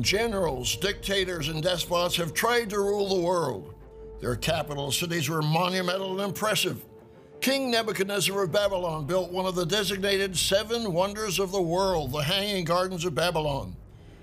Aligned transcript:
Generals, 0.00 0.76
dictators, 0.76 1.48
and 1.48 1.62
despots 1.62 2.16
have 2.16 2.32
tried 2.32 2.70
to 2.70 2.78
rule 2.78 3.08
the 3.08 3.20
world. 3.20 3.74
Their 4.20 4.36
capital 4.36 4.90
cities 4.90 5.28
were 5.28 5.42
monumental 5.42 6.12
and 6.12 6.20
impressive. 6.20 6.84
King 7.40 7.70
Nebuchadnezzar 7.70 8.44
of 8.44 8.52
Babylon 8.52 9.04
built 9.04 9.32
one 9.32 9.46
of 9.46 9.54
the 9.54 9.66
designated 9.66 10.36
seven 10.36 10.92
wonders 10.92 11.38
of 11.38 11.50
the 11.50 11.60
world, 11.60 12.12
the 12.12 12.22
Hanging 12.22 12.64
Gardens 12.64 13.04
of 13.04 13.14
Babylon. 13.14 13.76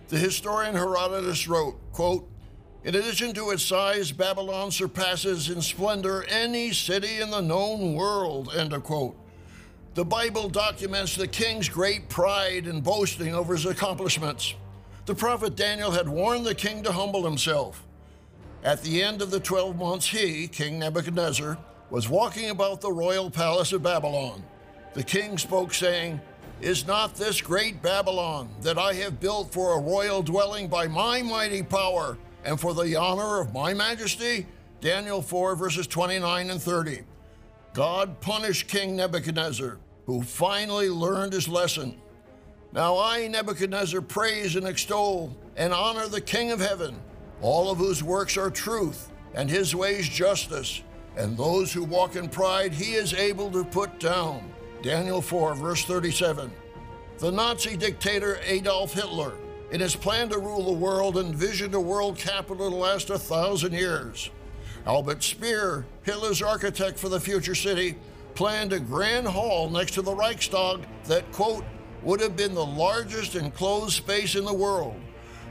The 0.08 0.18
historian 0.18 0.74
Herodotus 0.74 1.48
wrote, 1.48 1.76
quote, 1.92 2.28
in 2.84 2.96
addition 2.96 3.34
to 3.34 3.50
its 3.50 3.64
size, 3.64 4.12
Babylon 4.14 4.72
surpasses 4.72 5.50
in 5.50 5.62
splendor 5.62 6.24
any 6.30 6.72
city 6.72 7.20
in 7.20 7.30
the 7.30 7.42
known 7.42 7.94
world. 7.94 8.56
End 8.56 8.72
of 8.72 8.84
quote. 8.84 9.18
The 9.96 10.06
Bible 10.06 10.48
documents 10.48 11.16
the 11.16 11.28
king's 11.28 11.68
great 11.68 12.08
pride 12.08 12.68
and 12.68 12.82
boasting 12.82 13.36
over 13.36 13.54
his 13.54 13.66
accomplishments. 13.66 14.54
The 15.10 15.16
prophet 15.16 15.56
Daniel 15.56 15.90
had 15.90 16.08
warned 16.08 16.46
the 16.46 16.54
king 16.54 16.84
to 16.84 16.92
humble 16.92 17.26
himself. 17.26 17.84
At 18.64 18.84
the 18.84 19.02
end 19.02 19.24
of 19.24 19.32
the 19.32 19.40
12 19.40 19.76
months, 19.76 20.06
he, 20.06 20.48
King 20.48 20.78
Nebuchadnezzar, 20.78 21.58
was 21.90 22.08
walking 22.08 22.52
about 22.52 22.80
the 22.80 22.92
royal 22.92 23.32
palace 23.32 23.74
of 23.74 23.82
Babylon. 23.82 24.44
The 24.94 25.02
king 25.02 25.40
spoke, 25.40 25.74
saying, 25.74 26.22
Is 26.62 26.86
not 26.86 27.16
this 27.16 27.42
great 27.42 27.82
Babylon 27.82 28.50
that 28.62 28.78
I 28.78 28.94
have 28.94 29.20
built 29.20 29.52
for 29.52 29.74
a 29.74 29.82
royal 29.82 30.22
dwelling 30.22 30.68
by 30.68 30.86
my 30.86 31.24
mighty 31.24 31.64
power? 31.64 32.16
and 32.46 32.60
for 32.60 32.76
the 32.76 32.96
honor 32.96 33.40
of 33.40 33.52
my 33.52 33.74
majesty? 33.74 34.46
Daniel 34.80 35.24
4, 35.24 35.56
verses 35.56 35.88
29 35.88 36.52
and 36.52 36.62
30. 36.62 37.00
God 37.74 38.22
punished 38.22 38.68
King 38.68 38.96
Nebuchadnezzar, 38.96 39.80
who 40.06 40.22
finally 40.22 40.92
learned 40.92 41.34
his 41.34 41.48
lesson. 41.48 42.00
Now 42.72 42.98
I, 43.00 43.28
Nebuchadnezzar, 43.28 44.02
praise 44.02 44.56
and 44.56 44.68
extol 44.68 45.36
and 45.58 45.74
honor 45.74 46.08
the 46.08 46.22
King 46.22 46.52
of 46.52 46.60
heaven, 46.60 46.96
all 47.42 47.72
of 47.72 47.80
whose 47.80 48.04
works 48.04 48.38
are 48.38 48.52
truth, 48.52 49.12
and 49.34 49.50
his 49.50 49.76
ways 49.76 50.08
justice, 50.08 50.84
and 51.18 51.36
those 51.36 51.74
who 51.74 51.84
walk 51.84 52.16
in 52.16 52.30
pride 52.30 52.72
he 52.72 52.94
is 52.94 53.14
able 53.14 53.50
to 53.52 53.64
put 53.64 54.00
down. 54.00 54.54
Daniel 54.84 55.22
4, 55.22 55.56
verse 55.56 55.84
37. 55.84 56.52
The 57.18 57.32
Nazi 57.32 57.76
dictator 57.76 58.40
Adolf 58.46 58.94
Hitler 58.94 59.34
in 59.72 59.82
his 59.82 59.96
plan 59.96 60.30
to 60.30 60.38
rule 60.38 60.66
the 60.66 60.80
world 60.80 61.18
envisioned 61.18 61.74
a 61.74 61.80
world 61.80 62.18
capital 62.18 62.70
to 62.70 62.76
last 62.76 63.10
a 63.10 63.20
thousand 63.20 63.74
years. 63.74 64.30
Albert 64.86 65.24
Speer, 65.24 65.86
Hitler's 66.04 66.42
architect 66.42 66.98
for 66.98 67.10
the 67.10 67.20
future 67.20 67.56
city, 67.56 67.98
planned 68.36 68.74
a 68.74 68.80
grand 68.80 69.28
hall 69.28 69.70
next 69.70 69.96
to 69.96 70.02
the 70.02 70.14
Reichstag 70.14 70.86
that, 71.06 71.30
quote, 71.32 71.66
would 72.04 72.22
have 72.22 72.36
been 72.36 72.54
the 72.54 72.66
largest 72.66 73.36
enclosed 73.36 73.94
space 73.94 74.36
in 74.36 74.46
the 74.46 74.54
world, 74.54 75.00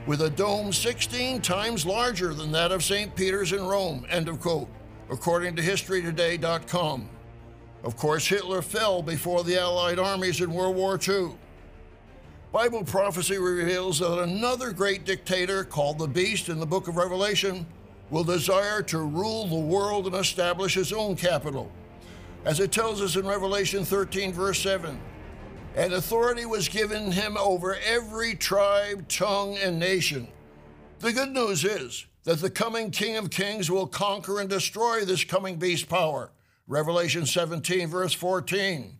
with 0.06 0.22
a 0.22 0.30
dome 0.30 0.72
16 0.72 1.40
times 1.42 1.84
larger 1.84 2.32
than 2.32 2.52
that 2.52 2.72
of 2.72 2.82
St. 2.82 3.14
Peter's 3.14 3.52
in 3.52 3.64
Rome, 3.64 4.06
end 4.08 4.28
of 4.28 4.40
quote, 4.40 4.68
according 5.10 5.56
to 5.56 5.62
HistoryToday.com. 5.62 7.08
Of 7.84 7.96
course, 7.96 8.26
Hitler 8.26 8.62
fell 8.62 9.02
before 9.02 9.44
the 9.44 9.58
Allied 9.58 9.98
armies 9.98 10.40
in 10.40 10.52
World 10.52 10.76
War 10.76 10.98
II. 11.06 11.30
Bible 12.50 12.82
prophecy 12.82 13.38
reveals 13.38 13.98
that 13.98 14.22
another 14.22 14.72
great 14.72 15.04
dictator 15.04 15.64
called 15.64 15.98
the 15.98 16.08
Beast 16.08 16.48
in 16.48 16.58
the 16.58 16.66
book 16.66 16.88
of 16.88 16.96
Revelation 16.96 17.66
will 18.10 18.24
desire 18.24 18.82
to 18.82 18.98
rule 18.98 19.46
the 19.46 19.54
world 19.54 20.06
and 20.06 20.14
establish 20.16 20.74
his 20.74 20.92
own 20.92 21.14
capital. 21.14 21.70
As 22.44 22.58
it 22.58 22.72
tells 22.72 23.02
us 23.02 23.16
in 23.16 23.26
Revelation 23.26 23.84
13, 23.84 24.32
verse 24.32 24.60
7, 24.60 24.98
and 25.76 25.92
authority 25.92 26.46
was 26.46 26.68
given 26.68 27.12
him 27.12 27.36
over 27.36 27.76
every 27.86 28.34
tribe, 28.34 29.08
tongue, 29.08 29.56
and 29.58 29.78
nation. 29.78 30.28
The 31.00 31.12
good 31.12 31.30
news 31.30 31.64
is 31.64 32.06
that 32.24 32.40
the 32.40 32.50
coming 32.50 32.90
King 32.90 33.16
of 33.16 33.30
Kings 33.30 33.70
will 33.70 33.86
conquer 33.86 34.40
and 34.40 34.48
destroy 34.48 35.04
this 35.04 35.24
coming 35.24 35.56
beast 35.56 35.88
power. 35.88 36.32
Revelation 36.66 37.24
17, 37.24 37.88
verse 37.88 38.12
14 38.12 38.98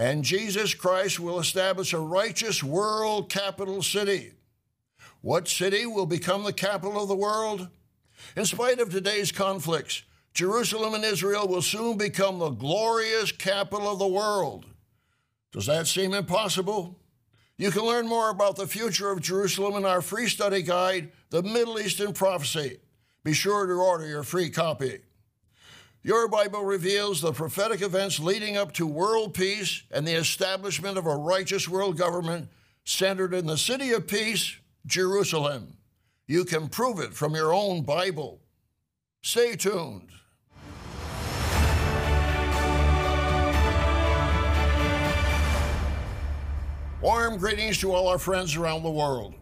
and 0.00 0.24
Jesus 0.24 0.72
Christ 0.72 1.20
will 1.20 1.38
establish 1.38 1.92
a 1.92 1.98
righteous 1.98 2.62
world 2.62 3.28
capital 3.28 3.82
city. 3.82 4.32
What 5.20 5.46
city 5.46 5.84
will 5.84 6.06
become 6.06 6.44
the 6.44 6.54
capital 6.54 7.02
of 7.02 7.08
the 7.08 7.14
world? 7.14 7.68
In 8.34 8.46
spite 8.46 8.80
of 8.80 8.90
today's 8.90 9.30
conflicts, 9.30 10.02
Jerusalem 10.32 10.94
and 10.94 11.04
Israel 11.04 11.46
will 11.46 11.60
soon 11.60 11.98
become 11.98 12.38
the 12.38 12.48
glorious 12.48 13.30
capital 13.30 13.92
of 13.92 13.98
the 13.98 14.08
world. 14.08 14.64
Does 15.52 15.66
that 15.66 15.86
seem 15.86 16.14
impossible? 16.14 16.98
You 17.56 17.70
can 17.70 17.82
learn 17.82 18.06
more 18.06 18.30
about 18.30 18.56
the 18.56 18.66
future 18.66 19.10
of 19.10 19.20
Jerusalem 19.20 19.74
in 19.74 19.84
our 19.84 20.00
free 20.00 20.28
study 20.28 20.62
guide, 20.62 21.12
The 21.30 21.42
Middle 21.42 21.78
East 21.78 22.00
in 22.00 22.12
Prophecy. 22.12 22.78
Be 23.22 23.34
sure 23.34 23.66
to 23.66 23.72
order 23.72 24.06
your 24.06 24.22
free 24.22 24.48
copy. 24.48 25.00
Your 26.02 26.28
Bible 26.28 26.64
reveals 26.64 27.20
the 27.20 27.32
prophetic 27.32 27.82
events 27.82 28.18
leading 28.18 28.56
up 28.56 28.72
to 28.74 28.86
world 28.86 29.34
peace 29.34 29.82
and 29.90 30.06
the 30.06 30.14
establishment 30.14 30.96
of 30.96 31.04
a 31.04 31.14
righteous 31.14 31.68
world 31.68 31.98
government 31.98 32.48
centered 32.84 33.34
in 33.34 33.46
the 33.46 33.58
city 33.58 33.92
of 33.92 34.08
peace, 34.08 34.56
Jerusalem. 34.86 35.76
You 36.26 36.44
can 36.44 36.68
prove 36.68 37.00
it 37.00 37.12
from 37.12 37.34
your 37.34 37.52
own 37.52 37.82
Bible. 37.82 38.40
Stay 39.20 39.56
tuned. 39.56 40.08
Warm 47.00 47.38
greetings 47.38 47.78
to 47.78 47.94
all 47.94 48.08
our 48.08 48.18
friends 48.18 48.56
around 48.56 48.82
the 48.82 48.90
world. 48.90 49.32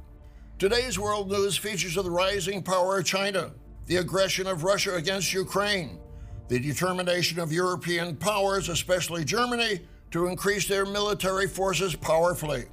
Today's 0.61 0.97
world 0.97 1.29
news 1.29 1.57
features 1.57 1.97
of 1.97 2.05
the 2.05 2.11
rising 2.11 2.63
power 2.63 2.99
of 2.99 3.05
China, 3.05 3.51
the 3.87 3.97
aggression 3.97 4.47
of 4.47 4.63
Russia 4.63 4.95
against 4.95 5.35
Ukraine, 5.35 5.99
the 6.47 6.61
determination 6.61 7.41
of 7.41 7.53
European 7.53 8.15
powers, 8.15 8.69
especially 8.69 9.25
Germany, 9.25 9.81
to 10.13 10.29
increase 10.29 10.69
their 10.69 10.87
military 10.87 11.49
forces 11.49 11.97
powerfully. 11.97 12.67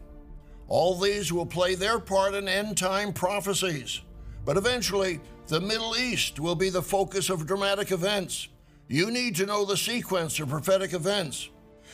All 0.68 0.94
these 0.94 1.34
will 1.34 1.48
play 1.48 1.74
their 1.74 1.98
part 1.98 2.36
in 2.36 2.48
end 2.48 2.78
time 2.78 3.12
prophecies. 3.12 4.02
But 4.46 4.56
eventually, 4.56 5.20
the 5.48 5.62
Middle 5.62 5.98
East 5.98 6.40
will 6.40 6.56
be 6.56 6.70
the 6.70 6.84
focus 6.84 7.32
of 7.32 7.48
dramatic 7.48 7.92
events. 7.92 8.50
You 8.88 9.10
need 9.10 9.36
to 9.38 9.48
know 9.48 9.66
the 9.66 9.78
sequence 9.78 10.40
of 10.40 10.50
prophetic 10.50 10.94
events. 10.94 11.50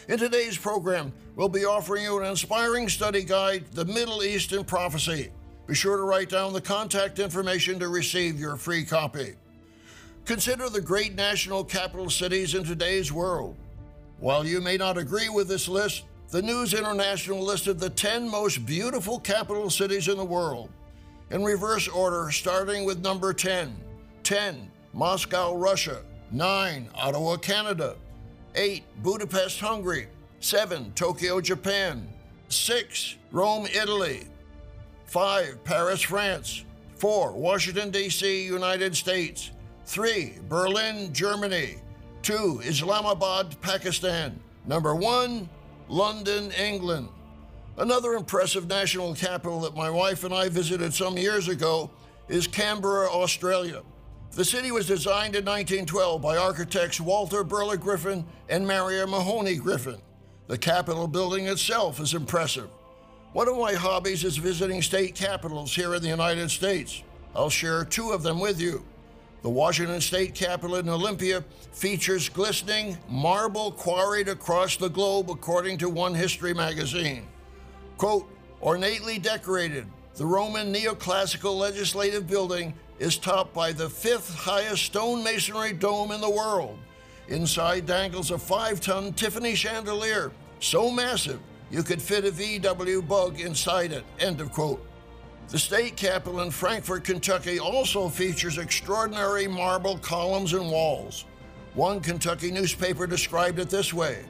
In 0.08 0.18
today's 0.18 0.58
program, 0.58 1.14
we'll 1.36 1.48
be 1.48 1.66
offering 1.66 2.04
you 2.04 2.20
an 2.20 2.26
inspiring 2.26 2.90
study 2.90 3.24
guide, 3.24 3.66
The 3.72 3.86
Middle 3.86 4.24
East 4.24 4.52
in 4.52 4.64
Prophecy. 4.64 5.30
Be 5.68 5.76
sure 5.76 5.96
to 5.96 6.04
write 6.04 6.30
down 6.30 6.54
the 6.54 6.62
contact 6.62 7.20
information 7.20 7.80
to 7.80 7.88
receive 7.88 8.40
your 8.40 8.56
free 8.56 8.84
copy. 8.84 9.36
Consider 10.26 10.70
the 10.70 10.82
great 10.82 11.14
national 11.14 11.64
capital 11.64 12.10
cities 12.10 12.56
in 12.56 12.64
today's 12.64 13.12
world. 13.12 13.56
While 14.20 14.44
you 14.46 14.60
may 14.60 14.76
not 14.76 14.98
agree 14.98 15.30
with 15.30 15.48
this 15.48 15.68
list, 15.68 16.06
the 16.30 16.42
News 16.42 16.74
International 16.74 17.44
listed 17.44 17.80
the 17.80 17.90
10 17.90 18.28
most 18.28 18.66
beautiful 18.66 19.20
capital 19.20 19.70
cities 19.70 20.08
in 20.08 20.18
the 20.18 20.26
world. 20.26 20.70
In 21.30 21.44
reverse 21.44 21.88
order, 21.88 22.32
starting 22.32 22.86
with 22.86 23.04
number 23.04 23.34
10. 23.34 23.76
10. 24.24 24.72
Moscow, 24.94 25.56
Russia. 25.56 26.02
9. 26.32 26.90
Ottawa, 26.96 27.38
Canada. 27.38 27.96
8. 28.56 28.84
Budapest, 29.04 29.60
Hungary. 29.60 30.08
7. 30.40 30.92
Tokyo, 30.94 31.42
Japan. 31.42 32.08
6. 32.50 33.16
Rome, 33.32 33.68
Italy. 33.68 34.28
5. 35.06 35.64
Paris, 35.64 36.02
France. 36.02 36.66
4. 36.96 37.32
Washington, 37.32 37.92
D.C., 37.92 38.46
United 38.46 38.96
States. 38.96 39.52
3. 39.86 40.34
Berlin, 40.50 41.14
Germany. 41.14 41.78
2. 42.24 42.62
Islamabad, 42.64 43.60
Pakistan. 43.62 44.40
Number 44.66 44.96
1. 44.96 45.50
London, 45.88 46.52
England. 46.52 47.10
Another 47.78 48.14
impressive 48.14 48.68
national 48.68 49.16
capital 49.16 49.62
that 49.62 49.76
my 49.76 49.90
wife 49.90 50.24
and 50.24 50.34
I 50.34 50.50
visited 50.50 50.94
some 50.94 51.18
years 51.18 51.48
ago 51.48 51.90
is 52.28 52.48
Canberra, 52.48 53.10
Australia. 53.10 53.82
The 54.34 54.46
city 54.46 54.72
was 54.72 54.88
designed 54.88 55.36
in 55.36 55.44
1912 55.44 56.22
by 56.22 56.38
architects 56.38 57.02
Walter 57.02 57.44
Burley 57.44 57.76
Griffin 57.76 58.26
and 58.48 58.66
Marion 58.66 59.10
Mahony 59.10 59.56
Griffin. 59.56 60.02
The 60.48 60.58
Capitol 60.58 61.06
building 61.06 61.48
itself 61.48 62.00
is 62.00 62.14
impressive. 62.14 62.70
One 63.34 63.50
of 63.50 63.58
my 63.58 63.74
hobbies 63.74 64.24
is 64.24 64.38
visiting 64.38 64.82
state 64.82 65.16
capitals 65.16 65.76
here 65.76 65.96
in 65.96 66.02
the 66.02 66.08
United 66.08 66.50
States. 66.50 67.04
I'll 67.36 67.50
share 67.50 67.84
two 67.84 68.12
of 68.12 68.24
them 68.24 68.40
with 68.40 68.62
you. 68.62 68.86
The 69.42 69.50
Washington 69.50 70.00
State 70.00 70.34
Capitol 70.34 70.78
in 70.78 70.88
Olympia 70.88 71.44
features 71.74 72.30
glistening 72.30 72.98
marble 73.10 73.72
quarried 73.72 74.30
across 74.30 74.78
the 74.78 74.90
globe, 74.90 75.30
according 75.30 75.78
to 75.80 75.90
One 75.90 76.14
History 76.14 76.54
magazine. 76.54 77.28
Quote, 77.98 78.30
ornately 78.62 79.20
decorated, 79.20 79.88
the 80.16 80.26
Roman 80.26 80.74
neoclassical 80.74 81.58
legislative 81.58 82.28
building 82.28 82.74
is 83.02 83.18
topped 83.18 83.52
by 83.52 83.72
the 83.72 83.90
fifth 83.90 84.36
highest 84.36 84.84
stone 84.84 85.24
masonry 85.24 85.74
dome 85.74 86.12
in 86.12 86.22
the 86.22 86.30
world. 86.30 86.78
Inside 87.30 87.88
dangles 87.88 88.30
a 88.30 88.38
five 88.38 88.80
ton 88.80 89.12
Tiffany 89.14 89.56
chandelier, 89.56 90.32
so 90.60 90.92
massive 90.92 91.40
you 91.72 91.82
could 91.82 92.00
fit 92.00 92.26
a 92.26 92.32
VW 92.32 93.06
bug 93.08 93.40
inside 93.40 93.92
it. 93.92 94.04
End 94.20 94.40
of 94.40 94.52
quote. 94.52 94.86
The 95.48 95.58
state 95.58 95.98
capitol 95.98 96.42
in 96.42 96.52
Frankfort, 96.52 97.04
Kentucky 97.04 97.60
also 97.60 98.08
features 98.08 98.60
extraordinary 98.60 99.48
marble 99.48 99.98
columns 99.98 100.54
and 100.54 100.70
walls. 100.70 101.26
One 101.74 102.02
Kentucky 102.02 102.52
newspaper 102.52 103.08
described 103.08 103.58
it 103.58 103.70
this 103.72 103.94
way 103.96 104.26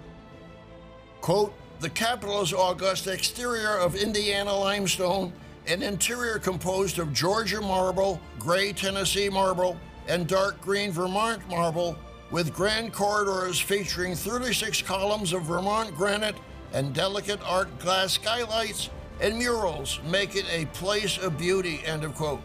quote, 1.19 1.53
The 1.81 1.89
Capitol's 1.89 2.53
august 2.53 3.07
exterior 3.07 3.77
of 3.77 3.95
Indiana 3.95 4.55
limestone, 4.55 5.33
an 5.67 5.83
interior 5.83 6.39
composed 6.39 6.99
of 6.99 7.13
Georgia 7.13 7.61
marble, 7.61 8.19
gray 8.39 8.73
Tennessee 8.73 9.29
marble, 9.29 9.77
and 10.07 10.27
dark 10.27 10.59
green 10.61 10.91
Vermont 10.91 11.47
marble, 11.49 11.95
with 12.31 12.53
grand 12.53 12.93
corridors 12.93 13.59
featuring 13.59 14.15
36 14.15 14.81
columns 14.81 15.33
of 15.33 15.43
Vermont 15.43 15.95
granite 15.95 16.35
and 16.73 16.93
delicate 16.93 17.39
art 17.45 17.77
glass 17.79 18.13
skylights 18.13 18.89
and 19.19 19.37
murals, 19.37 19.99
make 20.05 20.35
it 20.35 20.45
a 20.51 20.65
place 20.67 21.17
of 21.17 21.37
beauty. 21.37 21.81
End 21.85 22.03
of 22.03 22.15
quote. 22.15 22.41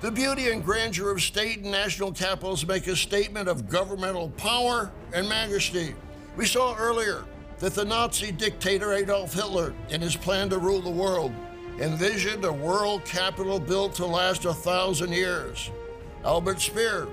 The 0.00 0.10
beauty 0.10 0.50
and 0.50 0.64
grandeur 0.64 1.12
of 1.12 1.22
state 1.22 1.58
and 1.58 1.70
national 1.70 2.10
capitals 2.10 2.66
make 2.66 2.88
a 2.88 2.96
statement 2.96 3.48
of 3.48 3.68
governmental 3.68 4.30
power 4.30 4.90
and 5.14 5.28
majesty. 5.28 5.94
We 6.36 6.44
saw 6.44 6.74
earlier 6.76 7.24
that 7.60 7.74
the 7.74 7.84
Nazi 7.84 8.32
dictator 8.32 8.94
Adolf 8.94 9.32
Hitler, 9.32 9.72
in 9.90 10.00
his 10.00 10.16
plan 10.16 10.50
to 10.50 10.58
rule 10.58 10.80
the 10.80 10.90
world, 10.90 11.30
envisioned 11.80 12.44
a 12.44 12.52
world 12.52 13.04
capital 13.04 13.58
built 13.58 13.94
to 13.94 14.06
last 14.06 14.44
a 14.44 14.52
thousand 14.52 15.12
years. 15.12 15.70
Albert 16.24 16.60
Speer, 16.60 17.08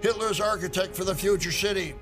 Hitler's 0.00 0.40
architect 0.40 0.96
for 0.96 1.04
the 1.04 1.14
future 1.14 1.52
city, 1.52 1.94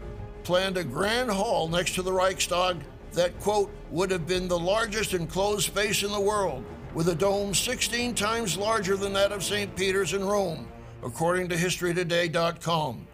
planned 0.44 0.76
a 0.76 0.84
grand 0.84 1.30
hall 1.30 1.68
next 1.68 1.94
to 1.94 2.02
the 2.02 2.12
Reichstag 2.12 2.76
that, 3.12 3.38
quote, 3.40 3.70
would 3.90 4.10
have 4.10 4.26
been 4.26 4.48
the 4.48 4.58
largest 4.58 5.14
enclosed 5.14 5.66
space 5.66 6.02
in 6.02 6.12
the 6.12 6.20
world, 6.20 6.64
with 6.94 7.08
a 7.08 7.14
dome 7.14 7.52
16 7.52 8.14
times 8.14 8.56
larger 8.56 8.96
than 8.96 9.12
that 9.12 9.32
of 9.32 9.42
St. 9.42 9.74
Peter's 9.74 10.12
in 10.12 10.24
Rome, 10.24 10.68
according 11.02 11.48
to 11.48 11.56
HistoryToday.com. 11.56 13.06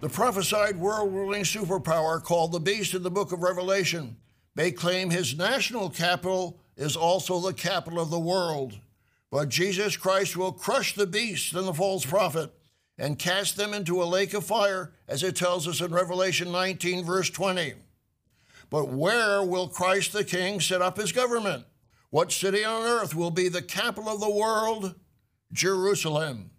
The 0.00 0.08
prophesied 0.08 0.76
world 0.76 1.12
ruling 1.14 1.42
superpower 1.42 2.22
called 2.22 2.52
the 2.52 2.60
beast 2.60 2.94
in 2.94 3.02
the 3.02 3.10
book 3.10 3.32
of 3.32 3.42
Revelation 3.42 4.16
may 4.54 4.70
claim 4.70 5.10
his 5.10 5.36
national 5.36 5.90
capital 5.90 6.58
is 6.76 6.96
also 6.96 7.40
the 7.40 7.52
capital 7.52 8.00
of 8.00 8.10
the 8.10 8.18
world. 8.18 8.78
But 9.30 9.48
Jesus 9.48 9.96
Christ 9.96 10.36
will 10.36 10.52
crush 10.52 10.94
the 10.94 11.06
beast 11.06 11.54
and 11.54 11.66
the 11.66 11.74
false 11.74 12.04
prophet 12.04 12.52
and 12.98 13.18
cast 13.18 13.56
them 13.56 13.74
into 13.74 14.02
a 14.02 14.04
lake 14.04 14.32
of 14.34 14.44
fire, 14.44 14.92
as 15.06 15.22
it 15.22 15.36
tells 15.36 15.68
us 15.68 15.80
in 15.80 15.92
Revelation 15.92 16.50
19, 16.50 17.04
verse 17.04 17.28
20. 17.28 17.74
But 18.70 18.88
where 18.88 19.42
will 19.42 19.68
Christ 19.68 20.12
the 20.12 20.24
King 20.24 20.60
set 20.60 20.82
up 20.82 20.96
his 20.96 21.12
government? 21.12 21.64
What 22.10 22.32
city 22.32 22.64
on 22.64 22.82
earth 22.82 23.14
will 23.14 23.30
be 23.30 23.48
the 23.48 23.62
capital 23.62 24.10
of 24.10 24.20
the 24.20 24.30
world? 24.30 24.94
Jerusalem. 25.52 26.50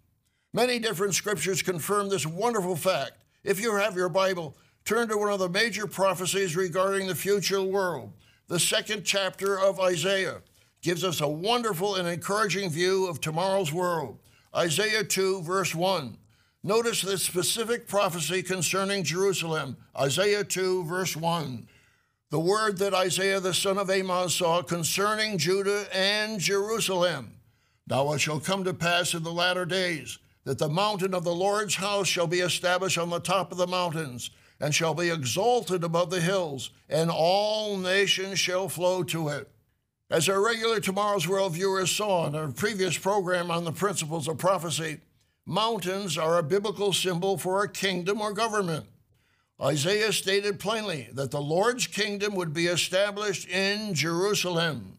Many 0.52 0.78
different 0.78 1.14
scriptures 1.14 1.62
confirm 1.62 2.08
this 2.08 2.26
wonderful 2.26 2.76
fact. 2.76 3.12
If 3.44 3.60
you 3.60 3.74
have 3.76 3.96
your 3.96 4.08
Bible, 4.08 4.56
turn 4.84 5.08
to 5.08 5.18
one 5.18 5.32
of 5.32 5.38
the 5.38 5.48
major 5.48 5.86
prophecies 5.86 6.56
regarding 6.56 7.06
the 7.06 7.14
future 7.14 7.62
world. 7.62 8.12
The 8.48 8.58
second 8.58 9.04
chapter 9.04 9.60
of 9.60 9.78
Isaiah 9.78 10.40
gives 10.80 11.04
us 11.04 11.20
a 11.20 11.28
wonderful 11.28 11.96
and 11.96 12.08
encouraging 12.08 12.70
view 12.70 13.06
of 13.06 13.20
tomorrow's 13.20 13.74
world. 13.74 14.18
Isaiah 14.56 15.04
2, 15.04 15.42
verse 15.42 15.74
1. 15.74 16.16
Notice 16.64 17.02
the 17.02 17.18
specific 17.18 17.86
prophecy 17.86 18.42
concerning 18.42 19.04
Jerusalem. 19.04 19.76
Isaiah 19.94 20.44
2, 20.44 20.84
verse 20.84 21.14
1. 21.14 21.68
The 22.30 22.40
word 22.40 22.78
that 22.78 22.94
Isaiah 22.94 23.38
the 23.38 23.52
son 23.52 23.76
of 23.76 23.90
Amos 23.90 24.36
saw 24.36 24.62
concerning 24.62 25.36
Judah 25.36 25.86
and 25.94 26.40
Jerusalem. 26.40 27.32
Now 27.86 28.14
it 28.14 28.20
shall 28.20 28.40
come 28.40 28.64
to 28.64 28.72
pass 28.72 29.12
in 29.12 29.24
the 29.24 29.32
latter 29.32 29.66
days 29.66 30.18
that 30.44 30.56
the 30.56 30.70
mountain 30.70 31.12
of 31.12 31.24
the 31.24 31.34
Lord's 31.34 31.74
house 31.74 32.08
shall 32.08 32.26
be 32.26 32.40
established 32.40 32.96
on 32.96 33.10
the 33.10 33.20
top 33.20 33.52
of 33.52 33.58
the 33.58 33.66
mountains, 33.66 34.30
and 34.60 34.74
shall 34.74 34.94
be 34.94 35.10
exalted 35.10 35.84
above 35.84 36.10
the 36.10 36.20
hills, 36.20 36.70
and 36.88 37.10
all 37.10 37.76
nations 37.76 38.38
shall 38.38 38.68
flow 38.68 39.02
to 39.04 39.28
it. 39.28 39.50
As 40.10 40.28
our 40.28 40.42
regular 40.42 40.80
Tomorrow's 40.80 41.28
World 41.28 41.52
viewers 41.52 41.90
saw 41.90 42.26
in 42.26 42.34
our 42.34 42.48
previous 42.48 42.96
program 42.96 43.50
on 43.50 43.64
the 43.64 43.72
principles 43.72 44.26
of 44.26 44.38
prophecy, 44.38 45.00
mountains 45.44 46.16
are 46.16 46.38
a 46.38 46.42
biblical 46.42 46.92
symbol 46.92 47.36
for 47.36 47.62
a 47.62 47.68
kingdom 47.68 48.20
or 48.20 48.32
government. 48.32 48.86
Isaiah 49.60 50.12
stated 50.12 50.60
plainly 50.60 51.08
that 51.12 51.30
the 51.30 51.40
Lord's 51.42 51.86
kingdom 51.86 52.34
would 52.36 52.54
be 52.54 52.66
established 52.66 53.48
in 53.48 53.92
Jerusalem. 53.92 54.98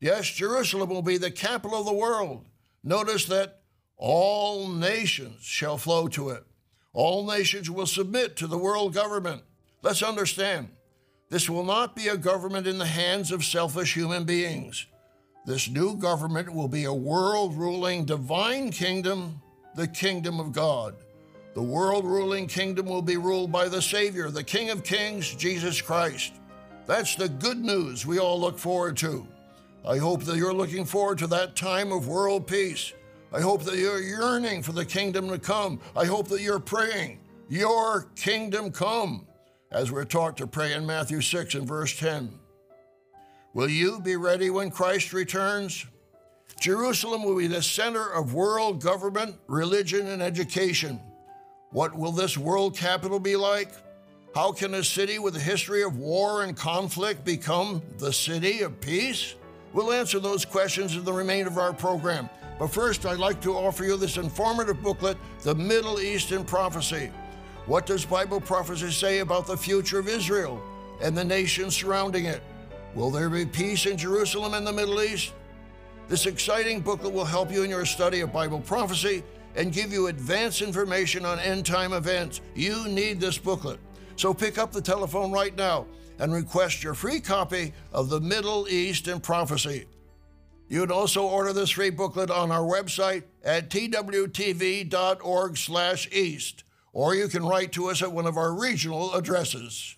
Yes, 0.00 0.26
Jerusalem 0.26 0.90
will 0.90 1.02
be 1.02 1.18
the 1.18 1.30
capital 1.30 1.78
of 1.78 1.86
the 1.86 1.92
world. 1.92 2.44
Notice 2.82 3.26
that 3.26 3.60
all 3.96 4.68
nations 4.68 5.42
shall 5.42 5.78
flow 5.78 6.08
to 6.08 6.30
it. 6.30 6.44
All 6.92 7.26
nations 7.26 7.70
will 7.70 7.86
submit 7.86 8.36
to 8.36 8.46
the 8.46 8.58
world 8.58 8.92
government. 8.92 9.42
Let's 9.82 10.02
understand, 10.02 10.68
this 11.30 11.48
will 11.48 11.64
not 11.64 11.96
be 11.96 12.08
a 12.08 12.16
government 12.16 12.66
in 12.66 12.78
the 12.78 12.86
hands 12.86 13.32
of 13.32 13.44
selfish 13.44 13.94
human 13.94 14.24
beings. 14.24 14.86
This 15.46 15.68
new 15.68 15.96
government 15.96 16.52
will 16.54 16.68
be 16.68 16.84
a 16.84 16.92
world 16.92 17.56
ruling 17.56 18.04
divine 18.04 18.70
kingdom, 18.70 19.40
the 19.74 19.88
kingdom 19.88 20.38
of 20.38 20.52
God. 20.52 20.94
The 21.54 21.62
world 21.62 22.04
ruling 22.04 22.46
kingdom 22.46 22.86
will 22.86 23.02
be 23.02 23.16
ruled 23.16 23.50
by 23.50 23.68
the 23.68 23.82
Savior, 23.82 24.30
the 24.30 24.44
King 24.44 24.70
of 24.70 24.84
Kings, 24.84 25.34
Jesus 25.34 25.80
Christ. 25.80 26.34
That's 26.86 27.16
the 27.16 27.28
good 27.28 27.58
news 27.58 28.06
we 28.06 28.18
all 28.18 28.40
look 28.40 28.58
forward 28.58 28.96
to. 28.98 29.26
I 29.86 29.96
hope 29.98 30.24
that 30.24 30.36
you're 30.36 30.54
looking 30.54 30.84
forward 30.84 31.18
to 31.18 31.26
that 31.28 31.56
time 31.56 31.92
of 31.92 32.06
world 32.06 32.46
peace. 32.46 32.92
I 33.34 33.40
hope 33.40 33.62
that 33.64 33.76
you're 33.76 34.02
yearning 34.02 34.62
for 34.62 34.72
the 34.72 34.84
kingdom 34.84 35.28
to 35.30 35.38
come. 35.38 35.80
I 35.96 36.04
hope 36.04 36.28
that 36.28 36.42
you're 36.42 36.60
praying, 36.60 37.18
Your 37.48 38.10
kingdom 38.14 38.70
come, 38.70 39.26
as 39.70 39.90
we're 39.90 40.04
taught 40.04 40.36
to 40.36 40.46
pray 40.46 40.74
in 40.74 40.84
Matthew 40.84 41.22
6 41.22 41.54
and 41.54 41.66
verse 41.66 41.98
10. 41.98 42.38
Will 43.54 43.70
you 43.70 44.00
be 44.00 44.16
ready 44.16 44.50
when 44.50 44.70
Christ 44.70 45.14
returns? 45.14 45.86
Jerusalem 46.60 47.24
will 47.24 47.36
be 47.36 47.46
the 47.46 47.62
center 47.62 48.06
of 48.06 48.34
world 48.34 48.82
government, 48.82 49.36
religion, 49.46 50.08
and 50.08 50.22
education. 50.22 51.00
What 51.70 51.96
will 51.96 52.12
this 52.12 52.36
world 52.36 52.76
capital 52.76 53.18
be 53.18 53.36
like? 53.36 53.72
How 54.34 54.52
can 54.52 54.74
a 54.74 54.84
city 54.84 55.18
with 55.18 55.36
a 55.36 55.40
history 55.40 55.82
of 55.82 55.96
war 55.96 56.44
and 56.44 56.56
conflict 56.56 57.24
become 57.24 57.82
the 57.98 58.12
city 58.12 58.60
of 58.60 58.80
peace? 58.80 59.34
We'll 59.72 59.92
answer 59.92 60.20
those 60.20 60.44
questions 60.44 60.96
in 60.96 61.04
the 61.04 61.12
remainder 61.12 61.48
of 61.48 61.58
our 61.58 61.72
program. 61.72 62.28
But 62.58 62.68
first, 62.68 63.06
I'd 63.06 63.18
like 63.18 63.40
to 63.42 63.54
offer 63.54 63.84
you 63.84 63.96
this 63.96 64.18
informative 64.18 64.82
booklet, 64.82 65.16
The 65.40 65.54
Middle 65.54 66.00
East 66.00 66.30
in 66.32 66.44
Prophecy. 66.44 67.10
What 67.66 67.86
does 67.86 68.04
Bible 68.04 68.40
prophecy 68.40 68.90
say 68.90 69.20
about 69.20 69.46
the 69.46 69.56
future 69.56 69.98
of 69.98 70.08
Israel 70.08 70.62
and 71.00 71.16
the 71.16 71.24
nations 71.24 71.76
surrounding 71.76 72.26
it? 72.26 72.42
Will 72.94 73.10
there 73.10 73.30
be 73.30 73.46
peace 73.46 73.86
in 73.86 73.96
Jerusalem 73.96 74.54
and 74.54 74.66
the 74.66 74.72
Middle 74.72 75.00
East? 75.00 75.32
This 76.08 76.26
exciting 76.26 76.80
booklet 76.80 77.12
will 77.12 77.24
help 77.24 77.50
you 77.50 77.62
in 77.62 77.70
your 77.70 77.86
study 77.86 78.20
of 78.20 78.32
Bible 78.32 78.60
prophecy 78.60 79.22
and 79.56 79.72
give 79.72 79.92
you 79.92 80.08
advance 80.08 80.60
information 80.60 81.24
on 81.24 81.38
end 81.38 81.64
time 81.64 81.92
events. 81.92 82.40
You 82.54 82.86
need 82.88 83.20
this 83.20 83.38
booklet. 83.38 83.78
So 84.16 84.34
pick 84.34 84.58
up 84.58 84.72
the 84.72 84.82
telephone 84.82 85.32
right 85.32 85.56
now 85.56 85.86
and 86.18 86.30
request 86.32 86.84
your 86.84 86.94
free 86.94 87.20
copy 87.20 87.74
of 87.92 88.08
The 88.08 88.20
Middle 88.20 88.68
East 88.68 89.08
in 89.08 89.18
Prophecy. 89.20 89.86
You 90.68 90.82
can 90.82 90.92
also 90.92 91.26
order 91.26 91.52
this 91.52 91.70
free 91.70 91.90
booklet 91.90 92.30
on 92.30 92.52
our 92.52 92.62
website 92.62 93.24
at 93.44 93.68
twtv.org/east, 93.68 94.94
or 96.92 97.14
you 97.14 97.28
can 97.28 97.44
write 97.44 97.72
to 97.72 97.90
us 97.90 98.02
at 98.02 98.12
one 98.12 98.26
of 98.26 98.36
our 98.36 98.54
regional 98.54 99.12
addresses. 99.14 99.96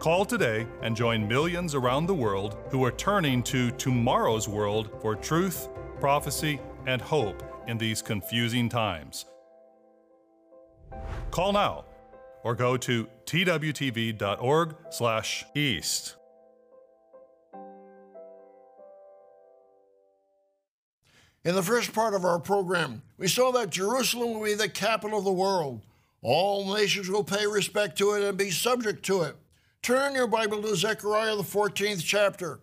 Call 0.00 0.24
today 0.24 0.66
and 0.80 0.96
join 0.96 1.28
millions 1.28 1.74
around 1.74 2.06
the 2.06 2.14
world 2.14 2.56
who 2.70 2.82
are 2.82 2.90
turning 2.90 3.42
to 3.42 3.70
tomorrow's 3.72 4.48
world 4.48 4.88
for 5.02 5.14
truth, 5.14 5.68
prophecy, 6.00 6.58
and 6.86 7.02
hope 7.02 7.42
in 7.66 7.76
these 7.76 8.00
confusing 8.00 8.70
times. 8.70 9.26
Call 11.30 11.52
now 11.52 11.84
or 12.44 12.54
go 12.54 12.78
to 12.78 13.06
twtv.org/east. 13.26 16.16
In 21.44 21.54
the 21.54 21.62
first 21.62 21.92
part 21.92 22.14
of 22.14 22.24
our 22.24 22.38
program, 22.38 23.02
we 23.18 23.28
saw 23.28 23.52
that 23.52 23.68
Jerusalem 23.68 24.32
will 24.32 24.44
be 24.44 24.54
the 24.54 24.70
capital 24.70 25.18
of 25.18 25.26
the 25.26 25.32
world. 25.32 25.82
All 26.22 26.74
nations 26.74 27.10
will 27.10 27.22
pay 27.22 27.46
respect 27.46 27.98
to 27.98 28.14
it 28.14 28.26
and 28.26 28.38
be 28.38 28.50
subject 28.50 29.04
to 29.04 29.24
it. 29.24 29.36
Turn 29.82 30.14
your 30.14 30.26
Bible 30.26 30.60
to 30.60 30.76
Zechariah, 30.76 31.36
the 31.36 31.42
14th 31.42 32.04
chapter. 32.04 32.60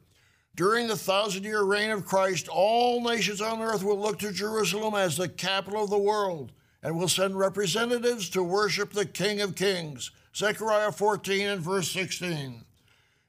During 0.55 0.87
the 0.87 0.95
thousand 0.95 1.45
year 1.45 1.63
reign 1.63 1.89
of 1.89 2.05
Christ, 2.05 2.47
all 2.47 3.01
nations 3.01 3.41
on 3.41 3.59
earth 3.59 3.83
will 3.83 3.99
look 3.99 4.19
to 4.19 4.31
Jerusalem 4.31 4.93
as 4.93 5.17
the 5.17 5.27
capital 5.27 5.83
of 5.83 5.89
the 5.89 5.97
world 5.97 6.51
and 6.83 6.95
will 6.95 7.07
send 7.07 7.37
representatives 7.37 8.29
to 8.29 8.43
worship 8.43 8.93
the 8.93 9.05
King 9.05 9.41
of 9.41 9.55
Kings. 9.55 10.11
Zechariah 10.35 10.91
14 10.91 11.47
and 11.47 11.61
verse 11.61 11.89
16. 11.89 12.63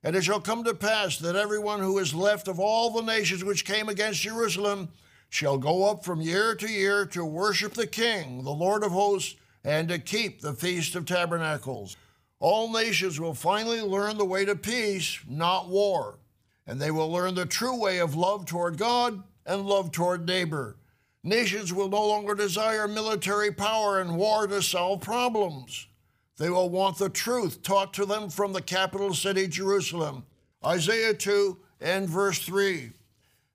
And 0.05 0.17
it 0.17 0.23
shall 0.23 0.41
come 0.41 0.65
to 0.65 0.75
pass 0.75 1.17
that 1.19 1.35
everyone 1.35 1.81
who 1.81 1.99
is 1.99 2.15
left 2.15 2.47
of 2.47 2.61
all 2.61 2.91
the 2.91 3.03
nations 3.03 3.43
which 3.43 3.65
came 3.65 3.89
against 3.89 4.21
Jerusalem 4.21 4.91
shall 5.31 5.57
go 5.57 5.91
up 5.91 6.05
from 6.05 6.21
year 6.21 6.55
to 6.57 6.69
year 6.69 7.07
to 7.07 7.25
worship 7.25 7.73
the 7.73 7.87
King, 7.87 8.45
the 8.45 8.51
Lord 8.51 8.85
of 8.85 8.93
hosts, 8.93 9.35
and 9.65 9.89
to 9.89 9.99
keep 9.99 10.43
the 10.43 10.53
Feast 10.53 10.95
of 10.95 11.07
Tabernacles. 11.07 11.97
All 12.41 12.73
nations 12.73 13.19
will 13.19 13.35
finally 13.35 13.81
learn 13.81 14.17
the 14.17 14.25
way 14.25 14.45
to 14.45 14.55
peace, 14.55 15.19
not 15.29 15.69
war, 15.69 16.19
and 16.67 16.81
they 16.81 16.91
will 16.91 17.11
learn 17.11 17.35
the 17.35 17.47
true 17.47 17.77
way 17.81 17.99
of 17.99 18.15
love 18.15 18.47
toward 18.47 18.79
God 18.79 19.23
and 19.45 19.67
love 19.67 19.91
toward 19.91 20.27
neighbor. 20.27 20.77
Nations 21.25 21.73
will 21.73 21.89
no 21.89 22.07
longer 22.07 22.35
desire 22.35 22.87
military 22.87 23.51
power 23.53 24.01
and 24.01 24.17
war 24.17 24.47
to 24.47 24.63
solve 24.63 25.01
problems. 25.01 25.89
They 26.37 26.49
will 26.49 26.71
want 26.71 26.99
the 26.99 27.09
truth 27.09 27.63
taught 27.63 27.93
to 27.95 28.07
them 28.07 28.31
from 28.31 28.53
the 28.53 28.63
capital 28.63 29.13
city, 29.13 29.49
Jerusalem. 29.49 30.25
Isaiah 30.65 31.15
2 31.15 31.59
and 31.81 32.09
verse 32.09 32.39
3. 32.39 32.93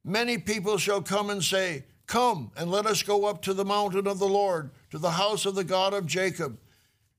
Many 0.03 0.37
people 0.37 0.77
shall 0.77 1.01
come 1.01 1.29
and 1.29 1.41
say, 1.41 1.85
Come 2.05 2.51
and 2.57 2.69
let 2.69 2.85
us 2.85 3.01
go 3.01 3.25
up 3.25 3.41
to 3.43 3.53
the 3.53 3.63
mountain 3.63 4.05
of 4.05 4.19
the 4.19 4.27
Lord, 4.27 4.71
to 4.91 4.97
the 4.97 5.11
house 5.11 5.45
of 5.45 5.55
the 5.55 5.63
God 5.63 5.93
of 5.93 6.05
Jacob. 6.05 6.57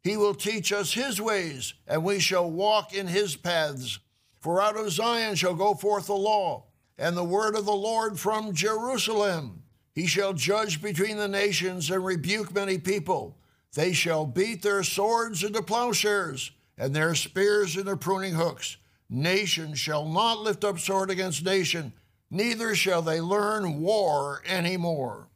He 0.04 0.16
will 0.16 0.34
teach 0.34 0.73
us 0.73 0.92
his 0.92 1.20
ways, 1.20 1.75
and 1.88 2.04
we 2.04 2.20
shall 2.20 2.49
walk 2.49 2.94
in 2.94 3.08
his 3.08 3.34
paths. 3.34 3.99
For 4.38 4.62
out 4.62 4.76
of 4.76 4.92
Zion 4.92 5.34
shall 5.34 5.54
go 5.54 5.75
forth 5.75 6.06
the 6.06 6.14
law, 6.14 6.66
and 6.96 7.16
the 7.16 7.25
word 7.25 7.56
of 7.56 7.64
the 7.64 7.73
Lord 7.73 8.20
from 8.20 8.54
Jerusalem. 8.54 9.64
He 9.92 10.06
shall 10.06 10.32
judge 10.32 10.80
between 10.80 11.16
the 11.16 11.26
nations 11.26 11.90
and 11.90 12.04
rebuke 12.04 12.54
many 12.54 12.78
people. 12.78 13.38
They 13.73 13.92
shall 13.92 14.26
beat 14.26 14.62
their 14.62 14.84
swords 14.84 15.42
into 15.42 15.62
plowshares, 15.62 16.52
and 16.78 16.94
their 16.94 17.16
spears 17.16 17.76
into 17.76 17.96
pruning 17.96 18.34
hooks. 18.34 18.76
Nation 19.11 19.75
shall 19.75 20.06
not 20.06 20.40
lift 20.40 20.62
up 20.62 20.78
sword 20.78 21.11
against 21.11 21.44
nation 21.44 21.92
neither 22.34 22.75
shall 22.75 23.00
they 23.00 23.20
learn 23.20 23.80
war 23.80 24.42
any 24.44 24.76
more. 24.76 25.28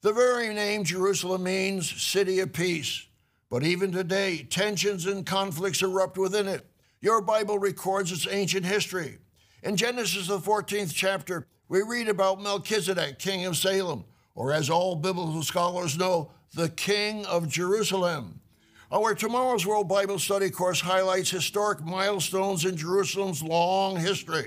The 0.00 0.12
very 0.12 0.52
name 0.52 0.82
Jerusalem 0.82 1.44
means 1.44 2.02
city 2.02 2.40
of 2.40 2.52
peace. 2.52 3.06
But 3.52 3.64
even 3.64 3.92
today, 3.92 4.46
tensions 4.48 5.04
and 5.04 5.26
conflicts 5.26 5.82
erupt 5.82 6.16
within 6.16 6.48
it. 6.48 6.64
Your 7.02 7.20
Bible 7.20 7.58
records 7.58 8.10
its 8.10 8.26
ancient 8.26 8.64
history. 8.64 9.18
In 9.62 9.76
Genesis, 9.76 10.28
the 10.28 10.38
14th 10.38 10.94
chapter, 10.94 11.46
we 11.68 11.82
read 11.82 12.08
about 12.08 12.40
Melchizedek, 12.40 13.18
king 13.18 13.44
of 13.44 13.58
Salem, 13.58 14.06
or 14.34 14.54
as 14.54 14.70
all 14.70 14.96
biblical 14.96 15.42
scholars 15.42 15.98
know, 15.98 16.30
the 16.54 16.70
king 16.70 17.26
of 17.26 17.46
Jerusalem. 17.46 18.40
Our 18.90 19.14
Tomorrow's 19.14 19.66
World 19.66 19.86
Bible 19.86 20.18
Study 20.18 20.48
course 20.48 20.80
highlights 20.80 21.28
historic 21.28 21.82
milestones 21.82 22.64
in 22.64 22.74
Jerusalem's 22.74 23.42
long 23.42 23.96
history. 23.96 24.46